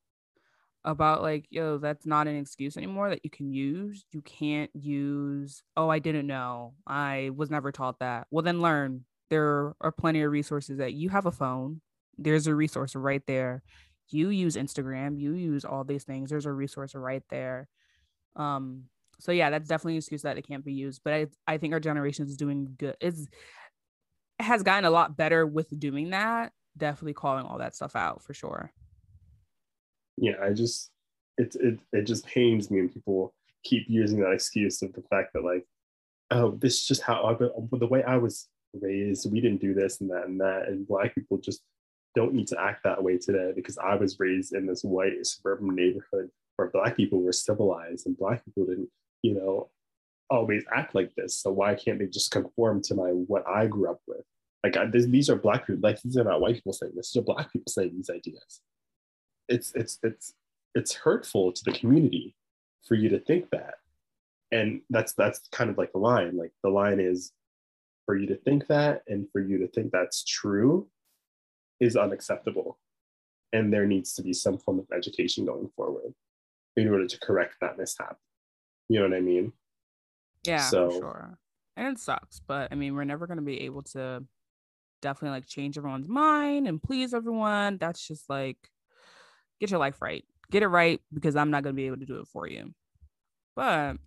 about 0.85 1.21
like 1.21 1.45
yo 1.49 1.77
that's 1.77 2.05
not 2.05 2.27
an 2.27 2.37
excuse 2.37 2.77
anymore 2.77 3.09
that 3.09 3.25
you 3.25 3.29
can 3.29 3.51
use. 3.51 4.05
You 4.13 4.21
can't 4.21 4.71
use 4.73 5.61
oh 5.75 5.89
i 5.89 5.99
didn't 5.99 6.27
know. 6.27 6.73
I 6.87 7.31
was 7.35 7.51
never 7.51 7.73
taught 7.73 7.99
that. 7.99 8.27
Well 8.31 8.43
then 8.43 8.61
learn. 8.61 9.03
There 9.29 9.75
are 9.81 9.91
plenty 9.91 10.21
of 10.21 10.31
resources 10.31 10.77
that 10.77 10.93
you 10.93 11.09
have 11.09 11.25
a 11.25 11.33
phone. 11.33 11.81
There's 12.17 12.47
a 12.47 12.55
resource 12.55 12.95
right 12.95 13.23
there 13.27 13.61
you 14.09 14.29
use 14.29 14.55
instagram 14.55 15.19
you 15.19 15.33
use 15.33 15.65
all 15.65 15.83
these 15.83 16.03
things 16.03 16.29
there's 16.29 16.45
a 16.45 16.51
resource 16.51 16.95
right 16.95 17.23
there 17.29 17.67
um 18.35 18.83
so 19.19 19.31
yeah 19.31 19.49
that's 19.49 19.67
definitely 19.67 19.93
an 19.93 19.97
excuse 19.97 20.21
that 20.21 20.37
it 20.37 20.47
can't 20.47 20.65
be 20.65 20.73
used 20.73 21.01
but 21.03 21.13
i 21.13 21.27
i 21.47 21.57
think 21.57 21.73
our 21.73 21.79
generation 21.79 22.25
is 22.25 22.37
doing 22.37 22.75
good 22.77 22.95
it's 23.01 23.27
has 24.39 24.61
gotten 24.61 24.85
a 24.85 24.89
lot 24.89 25.17
better 25.17 25.45
with 25.45 25.77
doing 25.79 26.11
that 26.11 26.51
definitely 26.77 27.13
calling 27.13 27.45
all 27.45 27.57
that 27.57 27.75
stuff 27.75 27.95
out 27.95 28.21
for 28.21 28.33
sure 28.33 28.71
yeah, 30.17 30.33
I 30.41 30.51
just 30.51 30.91
it 31.37 31.55
it 31.55 31.79
it 31.93 32.03
just 32.03 32.25
pains 32.25 32.69
me 32.69 32.79
when 32.79 32.89
people 32.89 33.33
keep 33.63 33.85
using 33.87 34.19
that 34.19 34.31
excuse 34.31 34.81
of 34.81 34.93
the 34.93 35.03
fact 35.03 35.33
that 35.33 35.43
like, 35.43 35.65
oh, 36.31 36.51
this 36.51 36.77
is 36.77 36.87
just 36.87 37.01
how 37.03 37.23
I, 37.23 37.33
the 37.77 37.87
way 37.87 38.03
I 38.03 38.17
was 38.17 38.47
raised. 38.73 39.31
We 39.31 39.41
didn't 39.41 39.61
do 39.61 39.73
this 39.73 40.01
and 40.01 40.09
that 40.09 40.25
and 40.25 40.39
that, 40.41 40.67
and 40.67 40.87
black 40.87 41.13
people 41.15 41.37
just 41.37 41.61
don't 42.17 42.33
need 42.33 42.47
to 42.47 42.61
act 42.61 42.83
that 42.83 43.01
way 43.01 43.17
today 43.17 43.51
because 43.55 43.77
I 43.77 43.95
was 43.95 44.19
raised 44.19 44.53
in 44.53 44.65
this 44.65 44.83
white 44.83 45.25
suburban 45.25 45.75
neighborhood 45.75 46.29
where 46.57 46.69
black 46.69 46.97
people 46.97 47.21
were 47.21 47.31
civilized 47.31 48.05
and 48.07 48.17
black 48.17 48.43
people 48.43 48.65
didn't, 48.65 48.89
you 49.21 49.35
know, 49.35 49.69
always 50.29 50.63
act 50.75 50.95
like 50.95 51.13
this. 51.15 51.37
So 51.37 51.51
why 51.51 51.75
can't 51.75 51.99
they 51.99 52.07
just 52.07 52.31
conform 52.31 52.81
to 52.83 52.95
my 52.95 53.09
what 53.09 53.47
I 53.47 53.67
grew 53.67 53.89
up 53.89 54.01
with? 54.07 54.25
Like 54.63 54.75
I, 54.75 54.85
this, 54.85 55.05
these 55.05 55.29
are 55.29 55.35
black 55.35 55.67
people. 55.67 55.81
Like 55.81 56.01
these 56.01 56.17
are 56.17 56.23
not 56.23 56.41
white 56.41 56.55
people 56.55 56.73
saying 56.73 56.93
this. 56.95 57.13
These 57.13 57.21
are 57.21 57.25
black 57.25 57.53
people 57.53 57.71
saying 57.71 57.93
these 57.95 58.09
ideas 58.09 58.61
it's 59.47 59.71
it's 59.75 59.99
it's 60.03 60.33
it's 60.75 60.93
hurtful 60.93 61.51
to 61.51 61.63
the 61.65 61.71
community 61.71 62.35
for 62.87 62.95
you 62.95 63.09
to 63.09 63.19
think 63.19 63.49
that 63.51 63.75
and 64.51 64.81
that's 64.89 65.13
that's 65.13 65.41
kind 65.51 65.69
of 65.69 65.77
like 65.77 65.91
the 65.91 65.99
line 65.99 66.37
like 66.37 66.51
the 66.63 66.69
line 66.69 66.99
is 66.99 67.31
for 68.05 68.15
you 68.15 68.27
to 68.27 68.35
think 68.35 68.67
that 68.67 69.03
and 69.07 69.27
for 69.31 69.41
you 69.41 69.57
to 69.57 69.67
think 69.67 69.91
that's 69.91 70.23
true 70.23 70.87
is 71.79 71.95
unacceptable. 71.95 72.79
And 73.53 73.71
there 73.71 73.85
needs 73.85 74.13
to 74.15 74.23
be 74.23 74.33
some 74.33 74.57
form 74.57 74.79
of 74.79 74.87
education 74.93 75.45
going 75.45 75.69
forward 75.75 76.13
in 76.75 76.89
order 76.89 77.07
to 77.07 77.19
correct 77.19 77.55
that 77.61 77.77
mishap. 77.77 78.17
You 78.89 78.99
know 78.99 79.07
what 79.07 79.17
i 79.17 79.21
mean? 79.21 79.53
Yeah 80.43 80.61
so 80.61 80.89
sure. 80.91 81.39
And 81.75 81.87
it 81.95 81.99
sucks 81.99 82.41
but 82.45 82.71
i 82.71 82.75
mean 82.75 82.95
we're 82.95 83.03
never 83.03 83.27
going 83.27 83.37
to 83.37 83.43
be 83.43 83.61
able 83.61 83.83
to 83.83 84.23
definitely 85.01 85.37
like 85.37 85.47
change 85.47 85.77
everyone's 85.77 86.07
mind 86.07 86.67
and 86.67 86.81
please 86.81 87.13
everyone. 87.13 87.77
That's 87.77 88.05
just 88.05 88.29
like 88.29 88.57
get 89.59 89.71
your 89.71 89.79
life 89.79 90.01
right. 90.01 90.23
Get 90.51 90.63
it 90.63 90.67
right 90.67 90.99
because 91.13 91.35
I'm 91.35 91.51
not 91.51 91.63
going 91.63 91.75
to 91.75 91.79
be 91.79 91.87
able 91.87 91.97
to 91.97 92.05
do 92.05 92.19
it 92.19 92.27
for 92.27 92.47
you. 92.47 92.73
But 93.55 93.97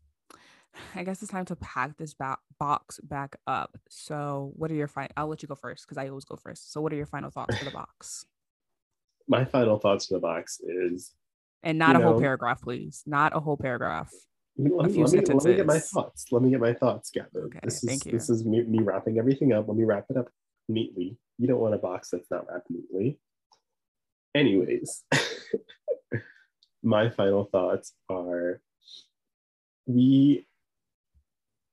I 0.95 1.05
guess 1.05 1.23
it's 1.23 1.31
time 1.31 1.45
to 1.47 1.57
pack 1.57 1.97
this 1.97 2.15
ba- 2.15 2.39
box 2.59 2.99
back 3.01 3.37
up. 3.47 3.77
So, 3.89 4.53
what 4.57 4.71
are 4.71 4.75
your 4.75 4.89
final? 4.89 5.11
I'll 5.17 5.29
let 5.29 5.43
you 5.43 5.49
go 5.49 5.55
first 5.55 5.87
because 5.87 5.99
I 5.99 6.09
always 6.09 6.25
go 6.25 6.37
first. 6.37 6.73
So, 6.73 6.81
what 6.81 6.93
are 6.93 6.97
your 6.97 7.07
final 7.07 7.31
thoughts 7.31 7.57
for 7.59 7.65
the 7.65 7.71
box? 7.71 8.25
My 9.29 9.45
final 9.45 9.79
thoughts 9.79 10.07
for 10.07 10.15
the 10.15 10.21
box 10.21 10.61
is, 10.61 11.13
and 11.63 11.79
not 11.79 11.95
a 11.95 11.99
know, 11.99 12.13
whole 12.13 12.21
paragraph, 12.21 12.63
please. 12.63 13.03
Not 13.07 13.37
a 13.37 13.41
whole 13.41 13.57
paragraph. 13.57 14.11
Let 14.57 14.65
me, 14.65 14.77
let, 14.77 15.13
me, 15.13 15.21
let 15.21 15.45
me, 15.45 15.55
get 15.55 15.67
my 15.67 15.79
thoughts. 15.79 16.27
Let 16.33 16.43
me 16.43 16.51
get 16.51 16.61
my 16.61 16.75
thoughts 16.75 17.11
gathered. 17.11 17.45
Okay, 17.47 17.61
this 17.63 17.85
is 17.85 18.01
this 18.01 18.29
is 18.29 18.45
me, 18.45 18.63
me 18.63 18.81
wrapping 18.81 19.19
everything 19.19 19.53
up. 19.53 19.69
Let 19.69 19.77
me 19.77 19.85
wrap 19.85 20.07
it 20.11 20.17
up 20.17 20.29
neatly. 20.69 21.17
You 21.39 21.47
don't 21.47 21.61
want 21.61 21.75
a 21.75 21.79
box 21.79 22.11
that's 22.11 22.31
not 22.31 22.47
wrapped 22.51 22.69
neatly. 22.71 23.19
Anyways, 24.35 25.05
my 26.83 27.09
final 27.11 27.45
thoughts 27.45 27.93
are 28.09 28.61
we 29.87 30.47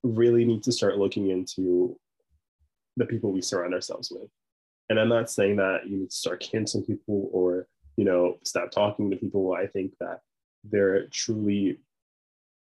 really 0.02 0.44
need 0.44 0.62
to 0.64 0.72
start 0.72 0.98
looking 0.98 1.30
into 1.30 1.98
the 2.96 3.06
people 3.06 3.32
we 3.32 3.42
surround 3.42 3.74
ourselves 3.74 4.10
with. 4.10 4.28
And 4.90 4.98
I'm 4.98 5.08
not 5.08 5.30
saying 5.30 5.56
that 5.56 5.86
you 5.86 5.98
need 5.98 6.10
to 6.10 6.16
start 6.16 6.40
canceling 6.40 6.84
people 6.84 7.28
or, 7.32 7.66
you 7.96 8.04
know, 8.04 8.38
stop 8.44 8.70
talking 8.70 9.10
to 9.10 9.16
people. 9.16 9.52
I 9.52 9.66
think 9.66 9.92
that 10.00 10.20
there 10.64 11.06
truly 11.08 11.78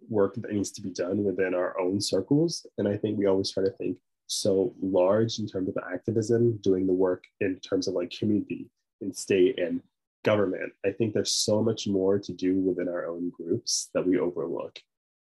work 0.09 0.35
that 0.35 0.51
needs 0.51 0.71
to 0.71 0.81
be 0.81 0.89
done 0.89 1.23
within 1.23 1.53
our 1.53 1.79
own 1.79 2.01
circles. 2.01 2.65
And 2.77 2.87
I 2.87 2.97
think 2.97 3.17
we 3.17 3.25
always 3.25 3.51
try 3.51 3.63
to 3.63 3.71
think 3.71 3.97
so 4.27 4.73
large 4.81 5.39
in 5.39 5.47
terms 5.47 5.69
of 5.69 5.77
activism, 5.91 6.57
doing 6.57 6.87
the 6.87 6.93
work 6.93 7.23
in 7.41 7.59
terms 7.59 7.87
of 7.87 7.93
like 7.93 8.11
community 8.11 8.69
and 9.01 9.15
state 9.15 9.59
and 9.59 9.81
government. 10.23 10.73
I 10.85 10.91
think 10.91 11.13
there's 11.13 11.31
so 11.31 11.61
much 11.61 11.87
more 11.87 12.17
to 12.19 12.33
do 12.33 12.55
within 12.55 12.89
our 12.89 13.05
own 13.05 13.29
groups 13.29 13.89
that 13.93 14.05
we 14.05 14.19
overlook. 14.19 14.79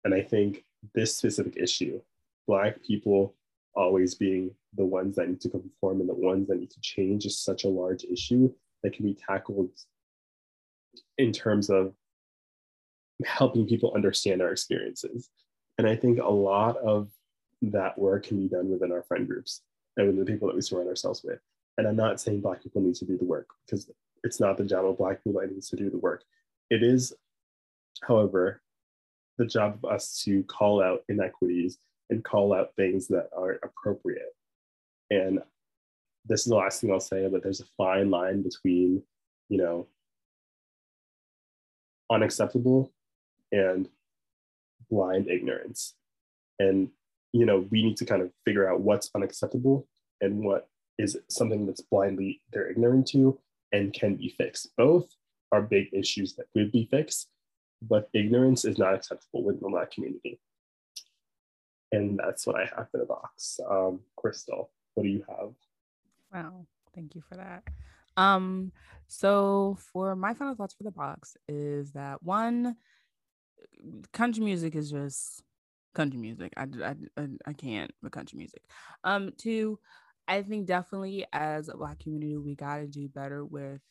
And 0.05 0.13
I 0.13 0.21
think 0.21 0.63
this 0.93 1.15
specific 1.15 1.57
issue, 1.57 2.01
Black 2.47 2.81
people 2.83 3.35
always 3.75 4.15
being 4.15 4.51
the 4.77 4.85
ones 4.85 5.15
that 5.15 5.27
need 5.27 5.41
to 5.41 5.49
conform 5.49 5.99
and 5.99 6.09
the 6.09 6.13
ones 6.13 6.47
that 6.47 6.59
need 6.59 6.71
to 6.71 6.79
change, 6.81 7.25
is 7.25 7.39
such 7.39 7.63
a 7.63 7.69
large 7.69 8.03
issue 8.05 8.51
that 8.83 8.93
can 8.93 9.05
be 9.05 9.13
tackled 9.13 9.69
in 11.17 11.31
terms 11.31 11.69
of 11.69 11.93
helping 13.25 13.65
people 13.65 13.93
understand 13.95 14.41
our 14.41 14.51
experiences. 14.51 15.29
And 15.77 15.87
I 15.87 15.95
think 15.95 16.19
a 16.19 16.29
lot 16.29 16.77
of 16.77 17.09
that 17.61 17.97
work 17.97 18.27
can 18.27 18.37
be 18.37 18.47
done 18.47 18.69
within 18.69 18.91
our 18.91 19.03
friend 19.03 19.27
groups 19.27 19.61
and 19.97 20.07
with 20.07 20.17
the 20.17 20.31
people 20.31 20.47
that 20.47 20.55
we 20.55 20.61
surround 20.61 20.89
ourselves 20.89 21.23
with. 21.23 21.39
And 21.77 21.87
I'm 21.87 21.95
not 21.95 22.19
saying 22.21 22.41
Black 22.41 22.63
people 22.63 22.81
need 22.81 22.95
to 22.95 23.05
do 23.05 23.17
the 23.17 23.25
work 23.25 23.47
because 23.65 23.89
it's 24.23 24.39
not 24.39 24.57
the 24.57 24.63
job 24.65 24.85
of 24.85 24.97
Black 24.97 25.23
people 25.23 25.41
that 25.41 25.51
needs 25.51 25.69
to 25.69 25.75
do 25.75 25.89
the 25.89 25.97
work. 25.97 26.23
It 26.69 26.83
is, 26.83 27.13
however, 28.03 28.61
the 29.37 29.45
job 29.45 29.79
of 29.83 29.91
us 29.91 30.21
to 30.23 30.43
call 30.43 30.81
out 30.81 31.03
inequities 31.09 31.77
and 32.09 32.23
call 32.23 32.53
out 32.53 32.75
things 32.75 33.07
that 33.07 33.29
aren't 33.35 33.61
appropriate. 33.63 34.35
And 35.09 35.39
this 36.25 36.41
is 36.41 36.47
the 36.47 36.55
last 36.55 36.81
thing 36.81 36.91
I'll 36.91 36.99
say, 36.99 37.27
but 37.27 37.43
there's 37.43 37.61
a 37.61 37.65
fine 37.77 38.09
line 38.09 38.41
between, 38.41 39.03
you 39.49 39.57
know, 39.57 39.87
unacceptable 42.11 42.91
and 43.51 43.89
blind 44.89 45.29
ignorance. 45.29 45.95
And, 46.59 46.89
you 47.31 47.45
know, 47.45 47.67
we 47.71 47.83
need 47.83 47.97
to 47.97 48.05
kind 48.05 48.21
of 48.21 48.31
figure 48.45 48.69
out 48.69 48.81
what's 48.81 49.09
unacceptable 49.15 49.87
and 50.21 50.43
what 50.43 50.67
is 50.97 51.17
something 51.29 51.65
that's 51.65 51.81
blindly 51.81 52.41
they're 52.51 52.69
ignorant 52.69 53.07
to 53.07 53.39
and 53.71 53.93
can 53.93 54.15
be 54.15 54.29
fixed. 54.29 54.69
Both 54.77 55.07
are 55.51 55.61
big 55.61 55.89
issues 55.93 56.35
that 56.35 56.47
could 56.53 56.71
be 56.71 56.87
fixed, 56.89 57.29
but 57.87 58.09
ignorance 58.13 58.65
is 58.65 58.77
not 58.77 58.93
acceptable 58.93 59.43
within 59.43 59.61
the 59.61 59.69
Black 59.69 59.91
community. 59.91 60.39
And 61.91 62.19
that's 62.19 62.45
what 62.45 62.55
I 62.55 62.69
have 62.75 62.89
for 62.91 62.97
the 62.97 63.05
box. 63.05 63.59
Um, 63.69 64.01
Crystal, 64.17 64.71
what 64.93 65.03
do 65.03 65.09
you 65.09 65.23
have? 65.29 65.51
Wow, 66.33 66.65
thank 66.93 67.15
you 67.15 67.21
for 67.27 67.35
that. 67.35 67.63
Um, 68.17 68.71
so 69.07 69.77
for 69.93 70.15
my 70.15 70.33
final 70.33 70.55
thoughts 70.55 70.73
for 70.73 70.83
the 70.83 70.91
box 70.91 71.37
is 71.47 71.91
that 71.91 72.23
one, 72.23 72.75
country 74.13 74.43
music 74.43 74.75
is 74.75 74.89
just 74.89 75.43
country 75.93 76.19
music. 76.19 76.53
I, 76.57 76.67
I, 77.17 77.27
I 77.45 77.53
can't 77.53 77.91
with 78.01 78.11
country 78.11 78.37
music. 78.37 78.61
Um, 79.03 79.31
two, 79.37 79.79
I 80.27 80.41
think 80.41 80.65
definitely 80.65 81.25
as 81.31 81.69
a 81.69 81.77
Black 81.77 81.99
community, 81.99 82.37
we 82.37 82.55
got 82.55 82.77
to 82.77 82.87
do 82.87 83.07
better 83.07 83.45
with 83.45 83.81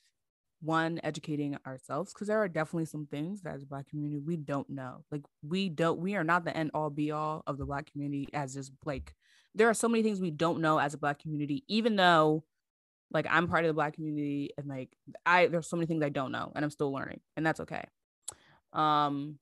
one 0.61 0.99
educating 1.03 1.57
ourselves 1.67 2.13
because 2.13 2.29
there 2.29 2.43
are 2.43 2.49
definitely 2.49 2.87
some 2.87 3.07
things 3.07 3.43
that 3.43 3.55
as 3.55 3.63
a 3.63 3.67
black 3.67 3.89
community 3.89 4.19
we 4.19 4.37
don't 4.37 4.71
know 4.71 5.05
like 5.11 5.23
we 5.47 5.69
don't 5.69 6.01
we 6.01 6.15
are 6.15 6.25
not 6.25 6.45
the 6.45 6.57
end 6.57 6.71
all 6.73 6.91
be 6.91 7.11
all 7.11 7.43
of 7.47 7.59
the 7.59 7.67
black 7.67 7.91
community 7.91 8.29
as 8.33 8.55
just 8.55 8.73
like 8.85 9.15
there 9.55 9.69
are 9.69 9.75
so 9.75 9.89
many 9.89 10.03
things 10.03 10.21
we 10.21 10.31
don't 10.31 10.61
know 10.61 10.79
as 10.79 10.95
a 10.95 10.99
black 10.99 11.19
community 11.19 11.65
even 11.69 11.97
though 11.97 12.43
like 13.11 13.27
i'm 13.31 13.47
part 13.47 13.65
of 13.65 13.69
the 13.69 13.75
black 13.75 13.95
community 13.95 14.51
and 14.57 14.67
like 14.67 14.89
i 15.27 15.47
there's 15.47 15.69
so 15.69 15.77
many 15.77 15.87
things 15.87 16.03
i 16.03 16.09
don't 16.09 16.33
know 16.33 16.51
and 16.55 16.65
i'm 16.65 16.71
still 16.71 16.93
learning 16.93 17.21
and 17.37 17.45
that's 17.47 17.61
okay. 17.61 17.85
Um 18.73 19.39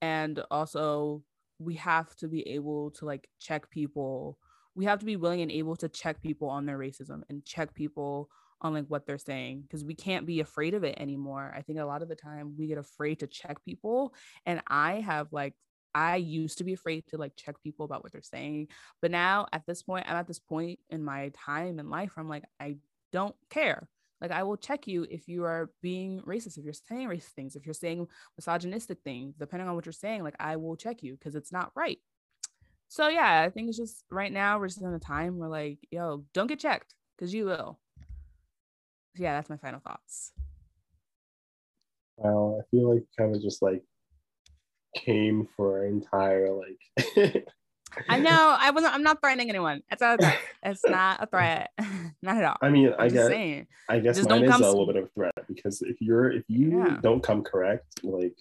and 0.00 0.42
also 0.50 1.22
we 1.58 1.76
have 1.76 2.14
to 2.16 2.28
be 2.28 2.46
able 2.48 2.90
to 2.90 3.04
like 3.06 3.28
check 3.38 3.70
people. 3.70 4.38
We 4.74 4.84
have 4.86 4.98
to 4.98 5.06
be 5.06 5.16
willing 5.16 5.42
and 5.42 5.52
able 5.52 5.76
to 5.76 5.88
check 5.88 6.20
people 6.20 6.48
on 6.48 6.66
their 6.66 6.78
racism 6.78 7.22
and 7.28 7.44
check 7.44 7.74
people 7.74 8.28
on 8.62 8.72
like 8.72 8.86
what 8.86 9.06
they're 9.06 9.18
saying 9.18 9.62
because 9.62 9.84
we 9.84 9.94
can't 9.94 10.26
be 10.26 10.40
afraid 10.40 10.74
of 10.74 10.84
it 10.84 10.96
anymore 10.98 11.52
i 11.56 11.60
think 11.62 11.78
a 11.78 11.84
lot 11.84 12.02
of 12.02 12.08
the 12.08 12.14
time 12.14 12.54
we 12.58 12.66
get 12.66 12.78
afraid 12.78 13.18
to 13.20 13.26
check 13.26 13.62
people 13.64 14.14
and 14.46 14.62
i 14.68 15.00
have 15.00 15.28
like 15.32 15.54
I 15.94 16.16
used 16.16 16.58
to 16.58 16.64
be 16.64 16.72
afraid 16.72 17.06
to 17.08 17.18
like 17.18 17.36
check 17.36 17.62
people 17.62 17.84
about 17.84 18.02
what 18.02 18.12
they're 18.12 18.22
saying. 18.22 18.68
But 19.00 19.10
now 19.10 19.46
at 19.52 19.66
this 19.66 19.82
point, 19.82 20.06
I'm 20.08 20.16
at 20.16 20.26
this 20.26 20.38
point 20.38 20.78
in 20.88 21.04
my 21.04 21.30
time 21.34 21.78
in 21.78 21.90
life 21.90 22.16
where 22.16 22.22
I'm 22.22 22.30
like, 22.30 22.44
I 22.58 22.76
don't 23.12 23.34
care. 23.50 23.88
Like 24.20 24.30
I 24.30 24.44
will 24.44 24.56
check 24.56 24.86
you 24.86 25.04
if 25.10 25.26
you 25.26 25.44
are 25.44 25.70
being 25.82 26.20
racist, 26.20 26.56
if 26.56 26.64
you're 26.64 26.72
saying 26.72 27.08
racist 27.08 27.32
things, 27.34 27.56
if 27.56 27.66
you're 27.66 27.74
saying 27.74 28.06
misogynistic 28.38 28.98
things, 29.04 29.34
depending 29.36 29.68
on 29.68 29.74
what 29.74 29.84
you're 29.84 29.92
saying, 29.92 30.22
like 30.22 30.36
I 30.38 30.56
will 30.56 30.76
check 30.76 31.02
you 31.02 31.14
because 31.14 31.34
it's 31.34 31.52
not 31.52 31.72
right. 31.74 31.98
So 32.88 33.08
yeah, 33.08 33.40
I 33.40 33.50
think 33.50 33.68
it's 33.68 33.78
just 33.78 34.04
right 34.10 34.32
now 34.32 34.58
we're 34.58 34.68
just 34.68 34.80
in 34.80 34.94
a 34.94 34.98
time 34.98 35.38
where 35.38 35.48
like, 35.48 35.78
yo, 35.90 36.24
don't 36.34 36.46
get 36.46 36.60
checked 36.60 36.94
because 37.16 37.34
you 37.34 37.46
will. 37.46 37.80
So 39.16 39.22
yeah, 39.22 39.34
that's 39.34 39.50
my 39.50 39.56
final 39.56 39.80
thoughts. 39.80 40.32
Wow, 42.16 42.60
I 42.60 42.62
feel 42.70 42.94
like 42.94 43.04
kind 43.18 43.34
of 43.34 43.42
just 43.42 43.62
like 43.62 43.82
came 44.94 45.48
for 45.56 45.78
our 45.78 45.86
entire 45.86 46.50
like 46.52 47.46
I 48.08 48.18
know. 48.20 48.56
I 48.58 48.70
wasn't. 48.70 48.94
I'm 48.94 49.02
not 49.02 49.20
threatening 49.20 49.50
anyone. 49.50 49.82
It's 49.90 50.00
not 50.00 50.18
a 50.18 50.22
threat. 50.22 50.38
It's 50.62 50.84
not 50.88 51.22
a 51.22 51.26
threat. 51.26 51.70
not 52.22 52.36
at 52.36 52.44
all. 52.44 52.56
I 52.62 52.70
mean, 52.70 52.92
I 52.98 53.08
guess. 53.08 53.28
Saying. 53.28 53.66
I 53.88 53.98
guess 53.98 54.16
just 54.16 54.28
mine 54.28 54.44
is 54.44 54.54
a 54.54 54.58
little 54.58 54.86
bit 54.86 54.96
of 54.96 55.04
a 55.04 55.08
threat 55.08 55.34
because 55.48 55.82
if 55.82 56.00
you're 56.00 56.32
if 56.32 56.44
you 56.48 56.78
yeah. 56.78 56.98
don't 57.02 57.22
come 57.22 57.42
correct, 57.42 58.00
like 58.02 58.36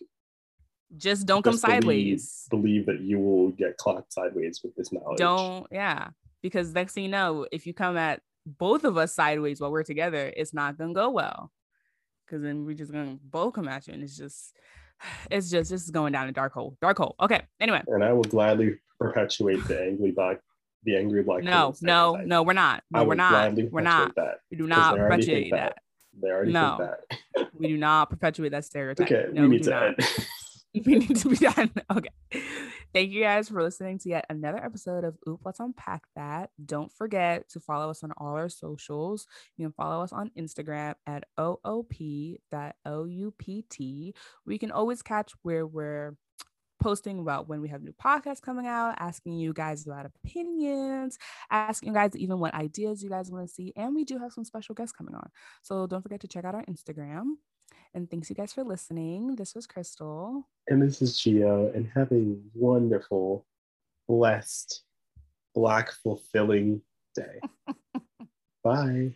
just 0.97 1.25
don't 1.25 1.43
just 1.43 1.63
come 1.63 1.79
believe, 1.79 2.19
sideways. 2.19 2.47
Believe 2.49 2.85
that 2.85 3.01
you 3.01 3.19
will 3.19 3.49
get 3.49 3.77
clocked 3.77 4.13
sideways 4.13 4.61
with 4.63 4.75
this 4.75 4.91
knowledge. 4.91 5.17
Don't. 5.17 5.67
Yeah. 5.71 6.09
Because 6.41 6.73
next 6.73 6.93
thing 6.93 7.03
you 7.03 7.09
know, 7.09 7.45
if 7.51 7.67
you 7.67 7.73
come 7.73 7.97
at 7.97 8.21
both 8.45 8.83
of 8.83 8.97
us 8.97 9.13
sideways 9.13 9.61
while 9.61 9.71
we're 9.71 9.83
together, 9.83 10.31
it's 10.35 10.53
not 10.53 10.77
gonna 10.77 10.93
go 10.93 11.09
well. 11.09 11.51
Because 12.25 12.41
then 12.41 12.65
we're 12.65 12.75
just 12.75 12.91
gonna 12.91 13.17
both 13.23 13.53
come 13.53 13.67
at 13.67 13.87
you, 13.87 13.93
and 13.93 14.03
it's 14.03 14.17
just 14.17 14.55
it's 15.31 15.49
just 15.49 15.69
this 15.69 15.83
is 15.83 15.91
going 15.91 16.13
down 16.13 16.27
a 16.27 16.31
dark 16.31 16.53
hole. 16.53 16.77
Dark 16.81 16.97
hole. 16.97 17.15
Okay. 17.19 17.41
Anyway. 17.59 17.81
And 17.87 18.03
I 18.03 18.13
will 18.13 18.23
gladly 18.23 18.79
perpetuate 18.99 19.63
the 19.67 19.81
angry 19.81 20.11
black 20.11 20.39
the 20.83 20.95
angry 20.95 21.23
black. 21.23 21.43
No, 21.43 21.75
no, 21.81 22.15
no, 22.15 22.43
we're 22.43 22.53
not. 22.53 22.83
No, 22.91 23.03
we're 23.03 23.15
not. 23.15 23.53
We're 23.55 23.81
not. 23.81 24.15
That 24.15 24.39
we 24.49 24.57
do 24.57 24.67
not 24.67 24.97
perpetuate 24.97 25.51
that. 25.51 25.75
that. 25.75 25.77
They 26.21 26.29
already 26.29 26.51
no, 26.51 26.77
that. 26.79 27.49
we 27.57 27.67
do 27.67 27.77
not 27.77 28.09
perpetuate 28.09 28.49
that 28.49 28.65
stereotype. 28.65 29.09
Okay, 29.09 29.27
no, 29.31 29.43
we 29.43 29.47
need 29.49 29.65
we 29.65 29.71
to 29.71 29.83
end. 29.83 29.95
we 30.85 30.95
need 30.95 31.15
to 31.15 31.29
be 31.29 31.35
done. 31.35 31.71
Okay. 31.91 32.09
Thank 32.93 33.11
you 33.11 33.21
guys 33.21 33.47
for 33.47 33.63
listening 33.63 33.99
to 33.99 34.09
yet 34.09 34.25
another 34.29 34.57
episode 34.57 35.05
of 35.05 35.15
Oop, 35.25 35.39
Let's 35.45 35.61
Unpack 35.61 36.03
That. 36.17 36.49
Don't 36.65 36.91
forget 36.91 37.47
to 37.51 37.61
follow 37.61 37.89
us 37.89 38.03
on 38.03 38.11
all 38.17 38.35
our 38.35 38.49
socials. 38.49 39.27
You 39.55 39.65
can 39.65 39.71
follow 39.71 40.03
us 40.03 40.11
on 40.11 40.29
Instagram 40.37 40.95
at 41.07 41.23
OOP, 41.39 42.39
that 42.51 42.75
O-U-P-T. 42.85 44.13
We 44.45 44.57
can 44.57 44.71
always 44.71 45.01
catch 45.01 45.31
where 45.41 45.65
we're 45.65 46.17
posting 46.81 47.19
about 47.19 47.47
when 47.47 47.61
we 47.61 47.69
have 47.69 47.81
new 47.81 47.93
podcasts 47.93 48.41
coming 48.41 48.67
out, 48.67 48.95
asking 48.99 49.33
you 49.33 49.53
guys 49.53 49.85
about 49.85 50.05
opinions, 50.05 51.17
asking 51.49 51.89
you 51.89 51.93
guys 51.93 52.17
even 52.17 52.39
what 52.39 52.53
ideas 52.53 53.01
you 53.01 53.09
guys 53.09 53.31
want 53.31 53.47
to 53.47 53.53
see. 53.53 53.71
And 53.77 53.95
we 53.95 54.03
do 54.03 54.17
have 54.17 54.33
some 54.33 54.43
special 54.43 54.75
guests 54.75 54.91
coming 54.91 55.15
on. 55.15 55.29
So 55.61 55.87
don't 55.87 56.01
forget 56.01 56.19
to 56.21 56.27
check 56.27 56.43
out 56.43 56.55
our 56.55 56.65
Instagram. 56.65 57.35
And 57.93 58.09
thanks 58.09 58.29
you 58.29 58.35
guys 58.35 58.53
for 58.53 58.63
listening. 58.63 59.35
This 59.35 59.53
was 59.53 59.67
Crystal. 59.67 60.47
And 60.67 60.81
this 60.81 61.01
is 61.01 61.19
Gio. 61.19 61.75
And 61.75 61.89
have 61.93 62.11
a 62.11 62.35
wonderful, 62.53 63.45
blessed, 64.07 64.83
black, 65.53 65.91
fulfilling 65.91 66.81
day. 67.15 67.39
Bye. 68.63 69.15